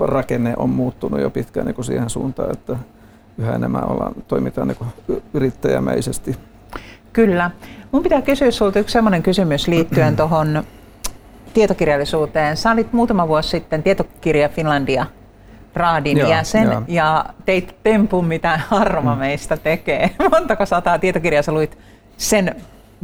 [0.00, 2.76] rakenne on muuttunut jo pitkään niin kuin siihen suuntaan, että
[3.38, 6.36] yhä enemmän ollaan, toimitaan niin kuin yrittäjämäisesti.
[7.12, 7.50] Kyllä.
[7.92, 10.62] Mun pitää kysyä sinulta yksi sellainen kysymys liittyen tuohon
[11.54, 12.56] tietokirjallisuuteen.
[12.56, 15.06] Sä olit muutama vuosi sitten Tietokirja Finlandia
[15.74, 16.82] raadin joo, jäsen joo.
[16.88, 19.18] ja teit tempun, mitä harva mm.
[19.18, 20.10] meistä tekee.
[20.30, 21.78] Montako sataa tietokirjaa sä luit
[22.16, 22.56] sen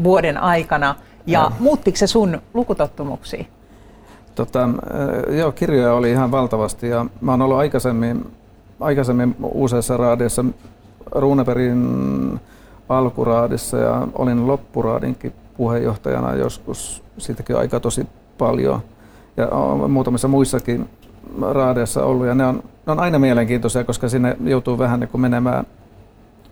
[0.05, 0.95] vuoden aikana
[1.27, 1.53] ja joo.
[1.59, 3.45] muuttiko se sun lukutottumuksia?
[4.37, 8.27] Tota, äh, joo, kirjoja oli ihan valtavasti ja mä oon ollut aikaisemmin,
[8.81, 10.45] aikaisemmin useassa raadissa
[11.11, 12.41] Runeberin
[12.89, 18.07] alkuraadissa ja olin loppuraadinkin puheenjohtajana joskus, siitäkin on aika tosi
[18.39, 18.81] paljon
[19.37, 19.49] ja
[19.89, 20.89] muutamissa muissakin
[21.51, 25.21] raadeissa ollut ja ne on, ne on aina mielenkiintoisia, koska sinne joutuu vähän niin kuin
[25.21, 25.67] menemään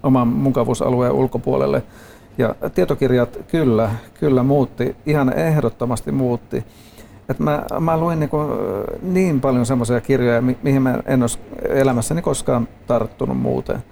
[0.02, 1.82] oman mukavuusalueen ulkopuolelle.
[2.38, 6.64] Ja tietokirjat kyllä, kyllä muutti, ihan ehdottomasti muutti.
[7.28, 8.48] Et mä, mä luin niin, kuin
[9.02, 13.84] niin paljon semmoisia kirjoja, mi- mihin mä en olisi elämässäni koskaan tarttunut muuten.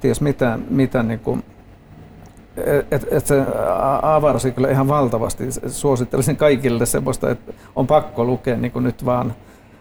[0.00, 1.42] Ties mitä, mitä niin kuin,
[2.90, 3.42] et, et se
[4.02, 5.44] avarsi kyllä ihan valtavasti.
[5.68, 9.34] Suosittelisin kaikille semmoista, että on pakko lukea niin kuin nyt vaan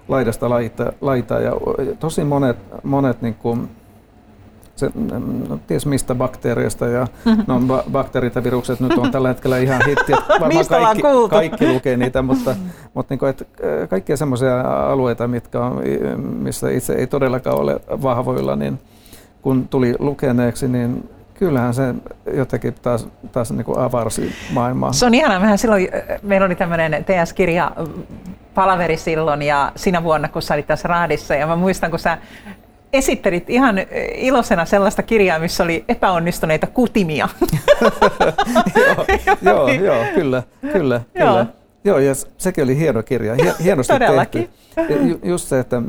[0.08, 1.40] laidasta laita, laita.
[1.40, 1.52] Ja
[2.00, 3.70] tosi monet, monet niin kuin,
[4.80, 4.92] se,
[5.50, 7.08] no, ties mistä bakteereista ja
[7.48, 10.12] no, bakteerit ja virukset nyt on tällä hetkellä ihan hitti.
[10.30, 12.56] Varmaan kaikki, kaikki lukee niitä, mutta,
[12.94, 13.46] mutta niin kuin, että
[13.90, 15.84] kaikkia semmoisia alueita, mitkä on,
[16.18, 18.80] missä itse ei todellakaan ole vahvoilla, niin
[19.42, 21.96] kun tuli lukeneeksi, niin kyllähän se
[22.34, 24.94] jotenkin taas, taas niin kuin avarsi maailmaa.
[24.94, 25.40] Se on ihanaa.
[25.40, 25.88] Mehän silloin,
[26.24, 27.72] meillä oli tämmöinen TS-kirja
[28.56, 31.36] palaveri silloin ja sinä vuonna, kun sä olit tässä raadissa.
[31.36, 32.18] Ja mä muistan, kun sä
[32.94, 33.76] esittelit ihan
[34.16, 37.30] iloisena sellaista kirjaa, missä oli epäonnistuneita kutimia.
[38.86, 39.06] joo,
[39.42, 41.28] joo, joo, kyllä, kyllä, joo.
[41.28, 41.46] kyllä.
[41.84, 44.50] Joo, ja sekin oli hieno kirja, hienosti Todellakin.
[44.76, 44.94] tehty.
[44.94, 45.82] Ju, just se, että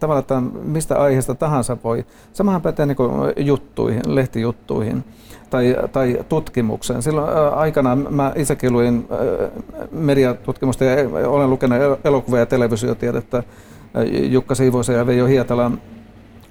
[0.00, 2.04] tavallaan mistä aiheesta tahansa voi.
[2.32, 2.96] Samahan pätee niin
[3.36, 5.04] juttuihin, lehtijuttuihin
[5.50, 7.02] tai, tai tutkimukseen.
[7.02, 9.08] Silloin aikanaan mä itsekin luin
[9.90, 13.42] mediatutkimusta ja olen lukenut elokuvia ja televisiotiedettä
[14.30, 15.80] Jukka Siivoisen ja Veijo Hietalan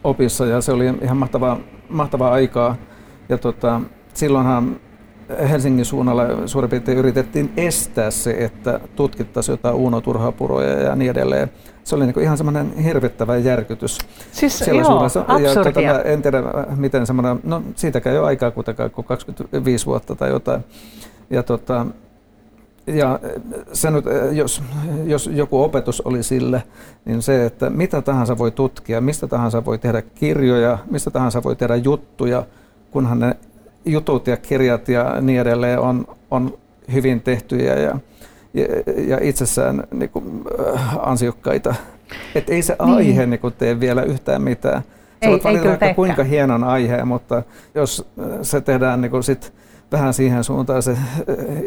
[0.03, 1.57] opissa ja se oli ihan mahtavaa,
[1.89, 2.75] mahtavaa aikaa.
[3.29, 3.81] Ja tota,
[4.13, 4.79] silloinhan
[5.49, 11.51] Helsingin suunnalla suurin piirtein yritettiin estää se, että tutkittaisiin jotain Uuno Turhapuroja ja niin edelleen.
[11.83, 13.97] Se oli niin ihan semmoinen hirvittävä järkytys.
[14.31, 15.03] Siis joo,
[15.39, 16.43] ja tota, en tiedä,
[16.75, 20.63] miten semmoinen, no siitäkään jo aikaa kuitenkaan kuin 25 vuotta tai jotain.
[21.29, 21.85] Ja tota,
[22.87, 23.19] ja
[23.73, 24.63] se nyt, jos,
[25.03, 26.63] jos joku opetus oli sille,
[27.05, 31.55] niin se, että mitä tahansa voi tutkia, mistä tahansa voi tehdä kirjoja, mistä tahansa voi
[31.55, 32.45] tehdä juttuja,
[32.91, 33.35] kunhan ne
[33.85, 36.57] jutut ja kirjat ja niin edelleen on, on
[36.93, 37.99] hyvin tehtyjä ja,
[38.53, 38.65] ja,
[39.07, 40.25] ja itsessään niin kuin,
[40.75, 41.75] äh, ansiokkaita.
[42.35, 42.95] Et ei se niin.
[42.95, 44.83] aihe niin kuin, tee vielä yhtään mitään,
[45.21, 47.43] ei, ei kyllä kuinka hienon aiheen, mutta
[47.75, 48.07] jos
[48.41, 49.53] se tehdään niin kuin sit
[49.91, 50.97] vähän siihen suuntaan se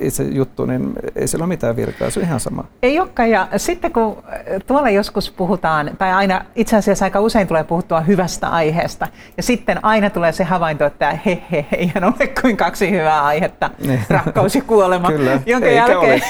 [0.00, 2.64] itse juttu, niin ei sillä ole mitään virkaa, se on ihan sama.
[2.82, 4.22] Ei olekaan, ja sitten kun
[4.66, 9.84] tuolla joskus puhutaan, tai aina itse asiassa aika usein tulee puhuttua hyvästä aiheesta, ja sitten
[9.84, 14.00] aina tulee se havainto, että he, he, he eihän ole kuin kaksi hyvää aihetta, niin.
[14.10, 16.22] rakkaus ja kuolema, Kyllä, jonka, jälkeen,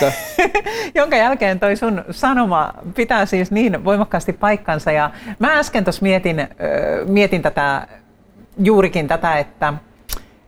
[1.00, 6.48] jonka jälkeen toi sun sanoma pitää siis niin voimakkaasti paikkansa, ja mä äsken tuossa mietin,
[7.08, 7.86] mietin tätä,
[8.58, 9.74] juurikin tätä, että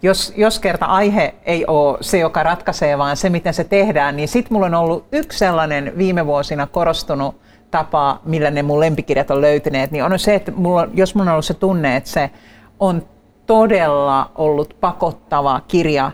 [0.06, 4.28] jos, jos kerta aihe ei ole se, joka ratkaisee, vaan se, miten se tehdään, niin
[4.28, 7.36] sitten mulla on ollut yksi sellainen viime vuosina korostunut
[7.70, 11.32] tapa, millä ne mun lempikirjat on löytyneet, niin on se, että mulla, jos mulla on
[11.32, 12.30] ollut se tunne, että se
[12.80, 13.02] on
[13.46, 16.10] todella ollut pakottava kirja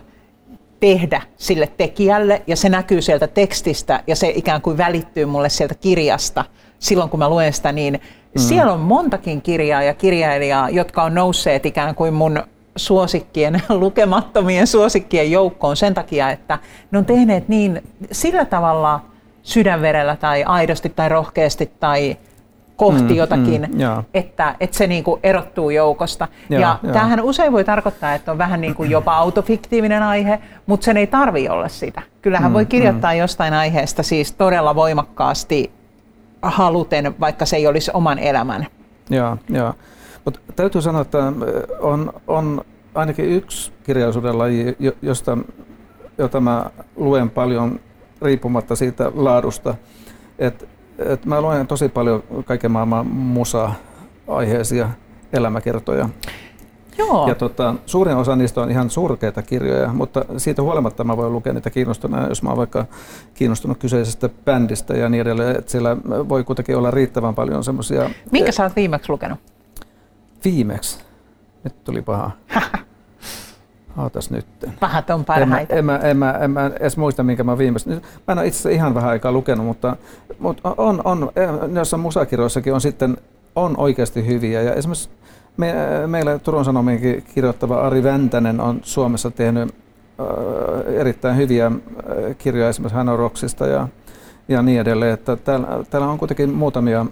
[0.79, 5.75] tehdä sille tekijälle, ja se näkyy sieltä tekstistä, ja se ikään kuin välittyy mulle sieltä
[5.75, 6.45] kirjasta
[6.79, 8.41] silloin, kun mä luen sitä, niin mm.
[8.41, 12.43] siellä on montakin kirjaa ja kirjailijaa, jotka on nousseet ikään kuin mun
[12.75, 16.59] suosikkien, lukemattomien suosikkien joukkoon sen takia, että
[16.91, 19.01] ne on tehneet niin sillä tavalla
[19.43, 22.17] sydänverellä tai aidosti tai rohkeasti tai
[22.75, 26.27] kohti mm, jotakin, mm, että, että se niin kuin erottuu joukosta.
[26.49, 30.39] Ja, ja, ja tämähän usein voi tarkoittaa, että on vähän niin kuin jopa autofiktiivinen aihe,
[30.65, 32.01] mutta sen ei tarvi olla sitä.
[32.21, 33.19] Kyllähän mm, voi kirjoittaa mm.
[33.19, 35.71] jostain aiheesta siis todella voimakkaasti
[36.41, 38.67] haluten, vaikka se ei olisi oman elämän.
[39.09, 39.73] Joo, joo.
[40.25, 41.33] Mutta täytyy sanoa, että
[41.79, 42.61] on, on
[42.95, 45.37] ainakin yksi kirjallisuuden laji, josta,
[46.17, 46.65] jota mä
[46.95, 47.79] luen paljon
[48.21, 49.75] riippumatta siitä laadusta.
[50.39, 50.69] Et,
[50.99, 54.89] et mä luen tosi paljon kaiken maailman musa-aiheisia
[55.33, 56.09] elämäkertoja.
[56.97, 57.27] Joo.
[57.27, 61.53] Ja tota, suurin osa niistä on ihan surkeita kirjoja, mutta siitä huolimatta mä voin lukea
[61.53, 62.85] niitä kiinnostuneena, jos mä oon vaikka
[63.33, 65.55] kiinnostunut kyseisestä bändistä ja niin edelleen.
[65.55, 65.97] Että siellä
[66.29, 68.09] voi kuitenkin olla riittävän paljon semmoisia...
[68.31, 69.39] Minkä sä oot viimeksi lukenut?
[70.43, 70.99] Viimeksi.
[71.63, 72.31] Nyt tuli paha.
[73.97, 74.45] Ootas nyt.
[74.79, 75.73] Pahat on parhaita.
[75.73, 77.89] En mä, en, mä, en, mä, en mä edes muista, minkä mä viimeksi.
[77.89, 79.97] Mä en ole itse asiassa ihan vähän aikaa lukenut, mutta,
[80.39, 81.31] mutta on, on,
[81.75, 83.17] joissain musakirjoissakin on sitten
[83.55, 84.61] on oikeasti hyviä.
[84.61, 85.09] Ja esimerkiksi
[85.57, 85.73] me,
[86.07, 91.73] meillä Turun Sanomienkin kirjoittava Ari Väntänen on Suomessa tehnyt äh, erittäin hyviä äh,
[92.37, 93.87] kirjoja esimerkiksi Hanoroksista ja,
[94.47, 95.13] ja niin edelleen.
[95.13, 97.05] Että täällä, täällä on kuitenkin muutamia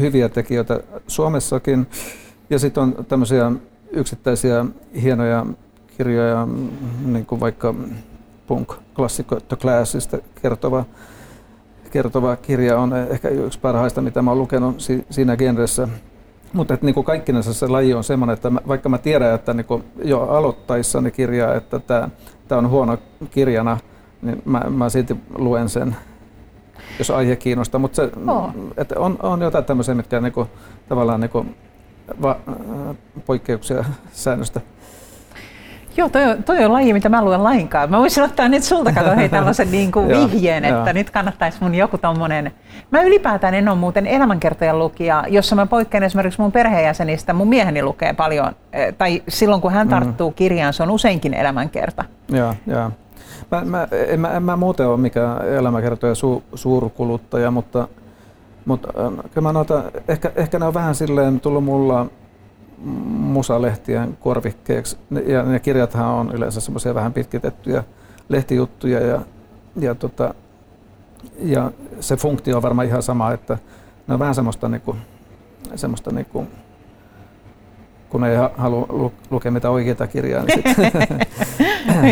[0.00, 1.86] hyviä tekijöitä Suomessakin.
[2.50, 3.52] Ja sitten on tämmöisiä
[3.90, 4.66] yksittäisiä
[5.02, 5.46] hienoja
[5.96, 6.48] kirjoja,
[7.04, 7.74] niin kuin vaikka
[8.46, 10.84] punk-klassikko The Classista kertova,
[11.90, 15.88] kertova kirja on ehkä yksi parhaista, mitä mä oon lukenut si, siinä genressä.
[16.52, 19.66] Mutta niin kaikkinensa se laji on semmoinen, että mä, vaikka mä tiedän, että niin
[20.04, 21.80] jo aloittaessani kirjaa, että
[22.48, 22.98] tämä on huono
[23.30, 23.78] kirjana,
[24.22, 25.96] niin mä, mä silti luen sen,
[26.98, 27.78] jos aihe kiinnostaa.
[27.78, 28.50] Mutta se, oh.
[28.76, 30.48] että on, on jotain tämmöisiä, mitkä niin kuin,
[30.88, 31.56] tavallaan niin kuin
[32.22, 32.36] va,
[33.26, 34.60] poikkeuksia säännöstä.
[35.96, 37.90] Joo, toi on, toi on laji, mitä mä luen lainkaan.
[37.90, 41.74] Mä voisin ottaa nyt sulta, kato hei tällaisen niin kuin vihjeen, että nyt kannattaisi mun
[41.74, 42.52] joku tommonen...
[42.90, 47.32] Mä ylipäätään en ole muuten elämänkertojen lukija, jossa mä poikkean esimerkiksi mun perheenjäsenistä.
[47.32, 49.90] Mun mieheni lukee paljon, eh, tai silloin kun hän mm.
[49.90, 50.34] tarttuu mm.
[50.34, 52.04] kirjaan, se on useinkin elämänkerta.
[52.28, 52.90] Joo, joo.
[53.52, 57.88] Mä, mä, en, mä, en mä muuten ole mikään elämänkertoja su, suurkuluttaja, mutta
[58.64, 62.06] mutta äh, kyllä mä noita, ehkä, ehkä ne on vähän silleen tullut mulla
[63.08, 64.98] musalehtien korvikkeeksi.
[65.26, 67.84] Ja ne kirjathan on yleensä semmoisia vähän pitkitettyjä
[68.28, 69.20] lehtijuttuja ja,
[69.76, 70.34] ja, tota,
[71.38, 73.58] ja se funktio on varmaan ihan sama, että
[74.06, 74.96] ne on vähän semmoista, niinku,
[75.74, 76.46] semmoista niinku,
[78.12, 80.44] kun ei halua lu- lukea mitään oikeita kirjaa.
[80.44, 80.94] Niin sit.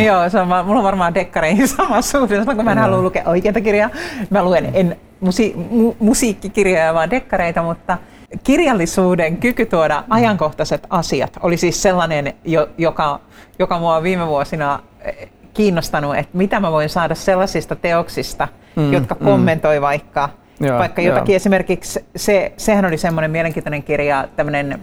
[0.07, 0.63] Joo, sama.
[0.63, 2.45] mulla on varmaan dekkareihin sama suhde.
[2.57, 3.91] Kun mä en halua lukea oikeita kirjaa,
[4.31, 7.99] mä luen en musi- mu- musiikkikirjoja, vaan dekkareita, mutta
[8.45, 12.35] kirjallisuuden kyky tuoda ajankohtaiset asiat oli siis sellainen,
[12.79, 13.21] joka,
[13.59, 18.93] joka mua on viime vuosina eh, kiinnostanut, että mitä mä voin saada sellaisista teoksista, mm,
[18.93, 19.25] jotka mm.
[19.25, 20.29] kommentoi vaikka,
[20.61, 21.33] ja, vaikka jotakin.
[21.33, 21.37] Ja.
[21.37, 24.79] Esimerkiksi se, sehän oli semmoinen mielenkiintoinen kirja, tämmöinen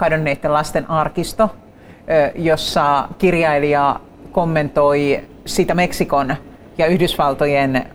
[0.00, 1.50] kadonneiden lasten arkisto,
[2.34, 4.00] jossa kirjailija
[4.32, 6.36] kommentoi sitä Meksikon
[6.78, 7.86] ja Yhdysvaltojen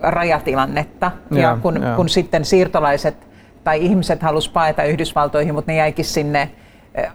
[0.00, 1.10] rajatilannetta.
[1.30, 1.96] Ja, ja kun, ja.
[1.96, 3.16] kun sitten siirtolaiset
[3.64, 6.50] tai ihmiset halusivat paeta Yhdysvaltoihin, mutta ne jäikin sinne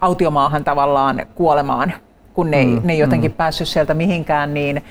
[0.01, 1.93] autiomaahan tavallaan kuolemaan,
[2.33, 3.37] kun ne, mm, ne ei jotenkin mm.
[3.37, 4.83] päässyt sieltä mihinkään, niin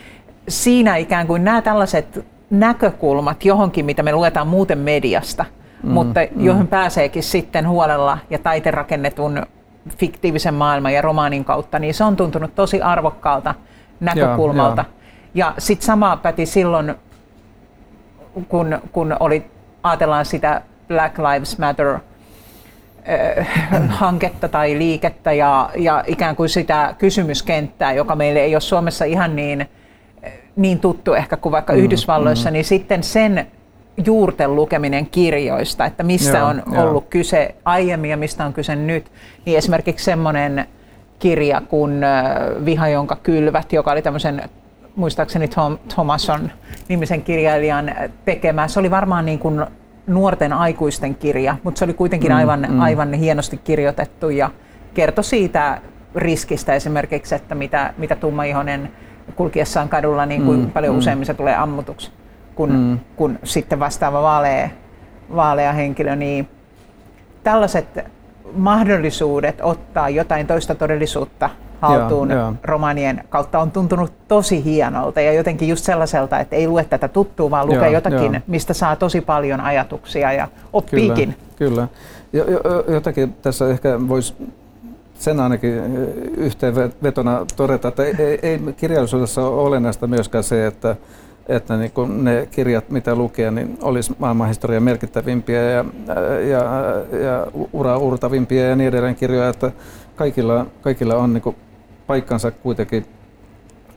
[0.49, 5.45] siinä ikään kuin nämä tällaiset näkökulmat johonkin, mitä me luetaan muuten mediasta,
[5.87, 6.45] mm, mutta mm.
[6.45, 9.47] johon pääseekin sitten huolella ja taiterakennetun
[9.99, 13.55] fiktiivisen maailman ja romaanin kautta, niin se on tuntunut tosi arvokkaalta
[14.01, 14.85] näkökulmalta.
[14.85, 15.47] Ja, ja.
[15.47, 16.95] ja sitten sama päti silloin,
[18.49, 19.47] kun, kun oli,
[19.83, 21.99] ajatellaan sitä Black Lives Matter
[23.89, 29.37] hanketta tai liikettä ja, ja ikään kuin sitä kysymyskenttää, joka meille ei ole Suomessa ihan
[29.37, 29.69] niin,
[30.57, 32.53] niin tuttu ehkä kuin vaikka mm, Yhdysvalloissa, mm.
[32.53, 33.47] niin sitten sen
[34.05, 36.85] juurten lukeminen kirjoista, että mistä joo, on joo.
[36.85, 39.11] ollut kyse aiemmin ja mistä on kyse nyt,
[39.45, 40.67] niin esimerkiksi semmoinen
[41.19, 42.01] kirja kuin
[42.65, 44.43] Viha, jonka kylvät, joka oli tämmöisen
[44.97, 46.51] muistaakseni Tom, Thomason
[46.89, 47.95] nimisen kirjailijan
[48.25, 48.69] tekemä.
[48.69, 49.67] Se oli varmaan niin kuin
[50.07, 52.81] nuorten aikuisten kirja, mutta se oli kuitenkin mm, aivan, mm.
[52.81, 54.51] aivan hienosti kirjoitettu ja
[54.95, 55.81] kertoi siitä
[56.15, 58.91] riskistä esimerkiksi, että mitä, mitä tummaihoinen
[59.37, 60.99] kulkiessaan kadulla, niin kuin mm, paljon mm.
[60.99, 62.11] useammin se tulee ammutuksi
[62.57, 62.99] kuin, mm.
[63.17, 64.69] kuin sitten vastaava vaalea,
[65.37, 66.17] vaalea henkilö.
[66.17, 66.49] Niin
[67.45, 67.87] tällaiset
[68.57, 71.51] mahdollisuudet ottaa jotain toista todellisuutta
[71.81, 72.53] haltuun joo, joo.
[72.65, 77.51] romanien kautta on tuntunut tosi hienolta ja jotenkin just sellaiselta, että ei lue tätä tuttua,
[77.51, 78.43] vaan lukee joo, jotakin, joo.
[78.47, 81.35] mistä saa tosi paljon ajatuksia ja oppiikin.
[81.57, 81.89] Kyllä,
[82.33, 82.49] kyllä.
[82.89, 84.35] Jotakin tässä ehkä voisi
[85.15, 85.75] sen ainakin
[86.37, 90.97] yhteenvetona todeta, että ei, ei, kirjallisuudessa ole olennaista myöskään se, että
[91.49, 95.85] että niin kun ne kirjat, mitä lukee, niin olisi maailmanhistorian merkittävimpiä ja,
[96.51, 96.63] ja,
[97.19, 99.73] ja ura urtavimpia ja niin edelleen kirjoja, että
[100.17, 101.57] kaikilla, kaikilla on niin
[102.07, 103.07] paikkansa kuitenkin.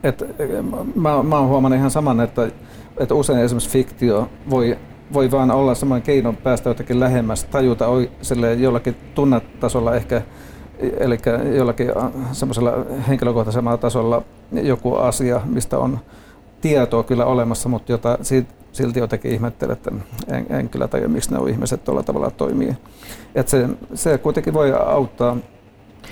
[0.04, 0.24] Et,
[0.96, 2.48] mä, mä oon huomannut ihan saman, että,
[2.98, 4.78] että usein esimerkiksi fiktio voi,
[5.14, 7.86] voi vaan olla semmoinen keino päästä jotenkin lähemmäs, tajuta
[8.58, 10.22] jollakin tunnetasolla ehkä,
[10.80, 11.18] eli
[11.56, 11.92] jollakin
[12.32, 12.74] semmoisella
[13.08, 14.22] henkilökohtaisella tasolla
[14.52, 16.00] joku asia, mistä on
[16.62, 18.18] tietoa kyllä olemassa, mutta jota
[18.72, 19.92] silti jotenkin ihmettelen, että
[20.28, 22.74] en, en kyllä tajua, miksi ne ihmiset tuolla tavalla toimii.
[23.36, 25.38] Et se, se kuitenkin voi auttaa,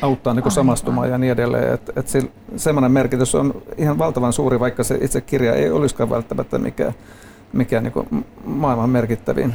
[0.02, 1.74] auttaa niin samastumaan ja niin edelleen.
[1.74, 2.22] Et, et se,
[2.56, 6.93] semmoinen merkitys on ihan valtavan suuri, vaikka se itse kirja ei olisikaan välttämättä mikään
[7.54, 9.48] mikä niin maailman merkittävin.
[9.48, 9.54] Mä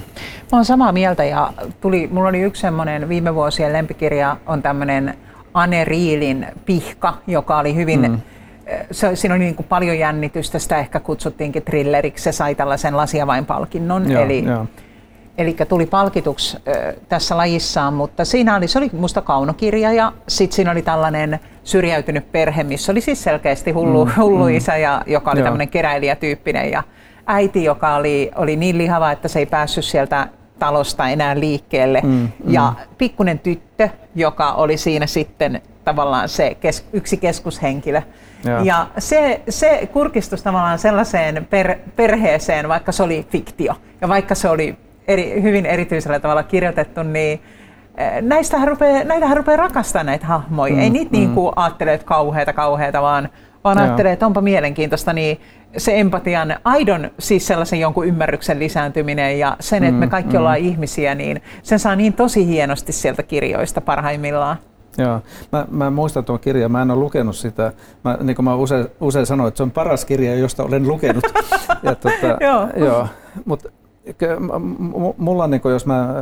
[0.52, 5.14] olen samaa mieltä ja tuli, mulla oli yksi semmoinen viime vuosien lempikirja on tämmöinen
[5.54, 8.20] Anne Riilin Pihka, joka oli hyvin mm
[8.90, 14.10] se, siinä oli niin kuin paljon jännitystä, sitä ehkä kutsuttiinkin thrilleriksi, se sai tällaisen Lasiavain-palkinnon,
[14.10, 14.66] joo, eli, joo.
[15.38, 20.56] eli tuli palkituksi ö, tässä lajissaan, mutta siinä oli, se oli musta kaunokirja ja sitten
[20.56, 25.02] siinä oli tällainen syrjäytynyt perhe, missä oli siis selkeästi hullu, mm, hullu mm, isä, ja,
[25.06, 25.44] joka oli joo.
[25.44, 26.82] tämmöinen keräilijätyyppinen ja
[27.26, 32.00] äiti, joka oli, oli niin lihava, että se ei päässyt sieltä talosta enää liikkeelle.
[32.02, 32.28] Mm, mm.
[32.46, 38.02] Ja pikkunen tyttö, joka oli siinä sitten tavallaan se kes, yksi keskushenkilö.
[38.44, 44.34] Ja, ja se, se kurkistus tavallaan sellaiseen per, perheeseen, vaikka se oli fiktio ja vaikka
[44.34, 44.76] se oli
[45.08, 47.42] eri, hyvin erityisellä tavalla kirjoitettu, niin
[47.96, 50.74] eh, näistähän rupeaa, näitähän rupeaa rakastamaan näitä hahmoja.
[50.74, 51.18] Mm, Ei niitä mm.
[51.18, 53.28] niin kuin ajattele, että kauheita, kauheita, vaan,
[53.64, 55.12] vaan ajattelee, että onpa mielenkiintoista.
[55.12, 55.40] Niin
[55.76, 60.38] se empatian, aidon siis sellaisen jonkun ymmärryksen lisääntyminen ja sen, että me mm, kaikki mm.
[60.38, 64.56] ollaan ihmisiä, niin sen saa niin tosi hienosti sieltä kirjoista parhaimmillaan.
[64.98, 65.20] Joo,
[65.52, 67.72] mä, mä muistan tuon kirjan, mä en ole lukenut sitä.
[68.04, 71.24] Mä, niin kuin mä usein, usein sanoin, että se on paras kirja, josta olen lukenut.
[71.82, 72.68] ja, tota, joo.
[72.76, 73.08] joo.
[73.44, 73.68] Mutta
[75.16, 76.14] mulla, niin jos mä äh,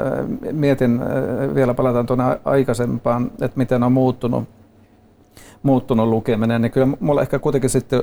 [0.52, 4.44] mietin, äh, vielä palataan tuonne aikaisempaan, että miten on muuttunut,
[5.62, 8.02] muuttunut lukeminen, niin kyllä mulla ehkä kuitenkin sitten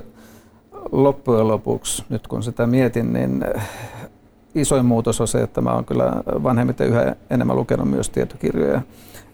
[0.92, 3.70] loppujen lopuksi, nyt kun sitä mietin, niin äh,
[4.56, 6.14] isoin muutos on se, että mä oon kyllä
[6.44, 8.82] vanhemmiten yhä enemmän lukenut myös tietokirjoja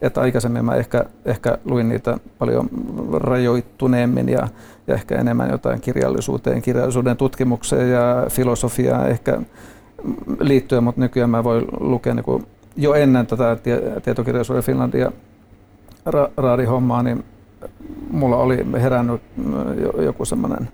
[0.03, 2.69] että aikaisemmin mä ehkä, ehkä luin niitä paljon
[3.13, 4.47] rajoittuneemmin ja,
[4.87, 9.41] ja ehkä enemmän jotain kirjallisuuteen, kirjallisuuden tutkimukseen ja filosofiaan ehkä
[10.39, 12.45] liittyen, mutta nykyään mä voin lukea niin kuin
[12.75, 13.57] jo ennen tätä
[14.03, 15.11] tietokirjallisuuden Finlandia
[16.09, 17.23] ra- raadihommaa, niin
[18.11, 19.21] mulla oli herännyt
[20.01, 20.69] joku semmoinen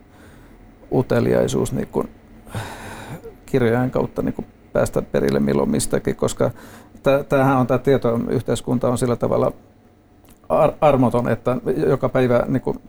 [0.92, 2.10] uteliaisuus niin kuin
[3.46, 6.52] kirjojen kautta niin kuin päästä perille milloin mistäkin, koska
[7.30, 9.52] tämähän on tämä tietoyhteiskunta on sillä tavalla
[10.50, 12.80] ar- armoton, että joka päivä niin kuin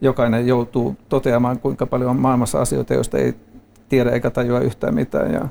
[0.00, 3.34] jokainen joutuu toteamaan, kuinka paljon on maailmassa asioita, joista ei
[3.88, 5.32] tiedä eikä tajua yhtään mitään.
[5.32, 5.48] Ja,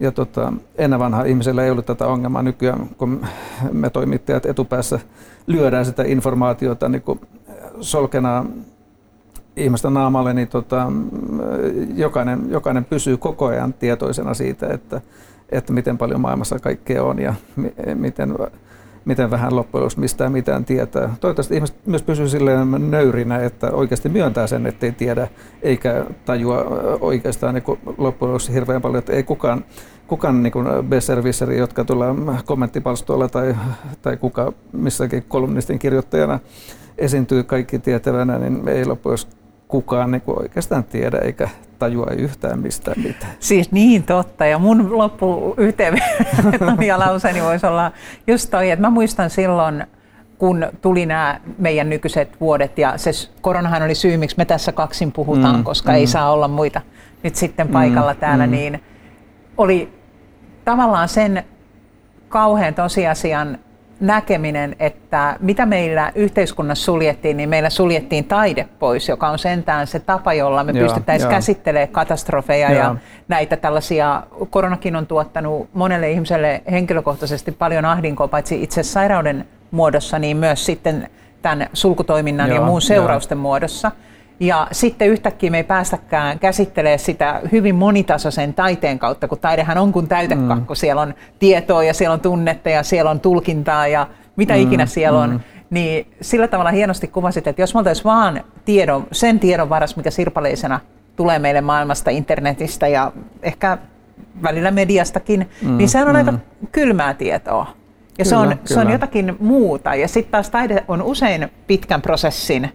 [0.00, 3.26] ja tota, ennen vanha ihmisellä ei ollut tätä ongelmaa nykyään, kun
[3.72, 5.00] me toimittajat etupäässä
[5.46, 7.20] lyödään sitä informaatiota niin kuin
[7.80, 8.46] solkenaa
[9.56, 10.92] ihmisten naamalle, niin tota,
[11.94, 15.00] jokainen, jokainen pysyy koko ajan tietoisena siitä, että
[15.48, 17.34] että miten paljon maailmassa kaikkea on ja
[17.94, 18.34] miten,
[19.04, 21.14] miten vähän loppujen lopuksi mistään mitään tietää.
[21.20, 25.28] Toivottavasti ihmiset myös pysyy silleen nöyrinä, että oikeasti myöntää sen, ettei tiedä
[25.62, 26.58] eikä tajua
[27.00, 29.64] oikeastaan niin loppujen lopuksi hirveän paljon, että ei kukaan,
[30.06, 32.14] kukaan niin kuin besservisseri, jotka tulee
[32.44, 33.56] kommenttipalstoilla tai,
[34.02, 36.38] tai kuka missäkin kolumnistin kirjoittajana
[36.98, 39.18] esiintyy kaikki tietävänä, niin ei loppujen
[39.68, 41.48] kukaan niin oikeastaan tiedä eikä
[41.84, 43.32] tajua yhtään mistään mitään.
[43.40, 44.46] Siis niin totta.
[44.46, 47.92] Ja mun loppu yhteenvetoni ja lauseeni voisi olla
[48.26, 49.86] just toi, että mä muistan silloin,
[50.38, 53.10] kun tuli nämä meidän nykyiset vuodet ja se
[53.40, 55.96] koronahan oli syy, miksi me tässä kaksin puhutaan, mm, koska mm.
[55.96, 56.80] ei saa olla muita
[57.22, 58.50] nyt sitten paikalla mm, täällä, mm.
[58.50, 58.82] niin
[59.56, 59.92] oli
[60.64, 61.44] tavallaan sen
[62.28, 63.58] kauhean tosiasian
[64.06, 69.98] näkeminen, että mitä meillä yhteiskunnassa suljettiin, niin meillä suljettiin taide pois, joka on sentään se
[69.98, 72.78] tapa, jolla me pystyttäisiin käsittelemään katastrofeja Joo.
[72.78, 72.96] ja
[73.28, 74.22] näitä tällaisia.
[74.50, 81.10] Koronakin on tuottanut monelle ihmiselle henkilökohtaisesti paljon ahdinkoa, paitsi itse sairauden muodossa, niin myös sitten
[81.42, 83.42] tämän sulkutoiminnan Joo, ja muun seurausten jo.
[83.42, 83.90] muodossa.
[84.40, 89.92] Ja sitten yhtäkkiä me ei päästäkään käsittelemään sitä hyvin monitasoisen taiteen kautta, kun taidehan on
[89.92, 90.72] kuin täytekakku.
[90.72, 90.76] Mm.
[90.76, 94.06] Siellä on tietoa ja siellä on tunnetta ja siellä on tulkintaa ja
[94.36, 94.60] mitä mm.
[94.60, 95.30] ikinä siellä on.
[95.30, 95.40] Mm.
[95.70, 100.10] Niin sillä tavalla hienosti kuvasit, että jos me oltaisiin vaan tiedon, sen tiedon varas, mikä
[100.10, 100.80] sirpaleisena
[101.16, 103.12] tulee meille maailmasta, internetistä ja
[103.42, 103.78] ehkä
[104.42, 105.76] välillä mediastakin, mm.
[105.76, 106.18] niin sehän on mm.
[106.18, 106.38] aika
[106.72, 107.66] kylmää tietoa.
[108.18, 108.60] Ja kyllä, se, on, kyllä.
[108.64, 109.94] se on jotakin muuta.
[109.94, 112.72] Ja sitten taas taide on usein pitkän prosessin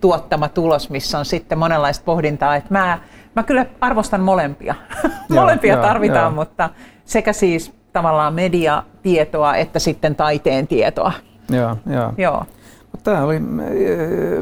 [0.00, 2.56] tuottama tulos, missä on sitten monenlaista pohdintaa.
[2.56, 2.98] Että mä,
[3.36, 4.74] mä kyllä arvostan molempia.
[5.28, 6.30] molempia joo, tarvitaan, joo.
[6.30, 6.70] mutta
[7.04, 11.12] sekä siis tavallaan mediatietoa että sitten taiteen tietoa.
[11.50, 12.12] Joo, joo.
[12.18, 12.44] joo.
[13.04, 13.42] Tämä oli äh,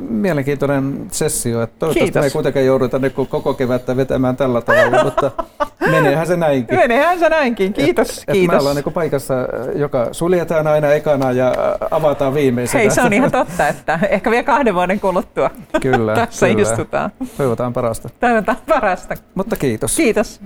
[0.09, 1.63] mielenkiintoinen sessio.
[1.63, 2.21] Että toivottavasti Kiitos.
[2.21, 5.31] me ei kuitenkaan jouduta koko kevättä vetämään tällä tavalla, mutta
[5.91, 6.79] meneehän se näinkin.
[6.79, 7.73] Meneehän se näinkin.
[7.73, 8.09] Kiitos.
[8.09, 8.55] Et, et kiitos.
[8.55, 9.35] me ollaan niin paikassa,
[9.75, 11.55] joka suljetaan aina ekana ja
[11.91, 12.81] avataan viimeisenä.
[12.81, 15.51] Hei, se on ihan totta, että ehkä vielä kahden vuoden kuluttua
[15.83, 16.63] kyllä, tässä kyllä.
[16.63, 17.11] istutaan.
[17.37, 18.09] Toivotaan parasta.
[18.21, 19.15] Toivotaan parasta.
[19.35, 19.97] Mutta kiitos.
[19.97, 20.41] Kiitos.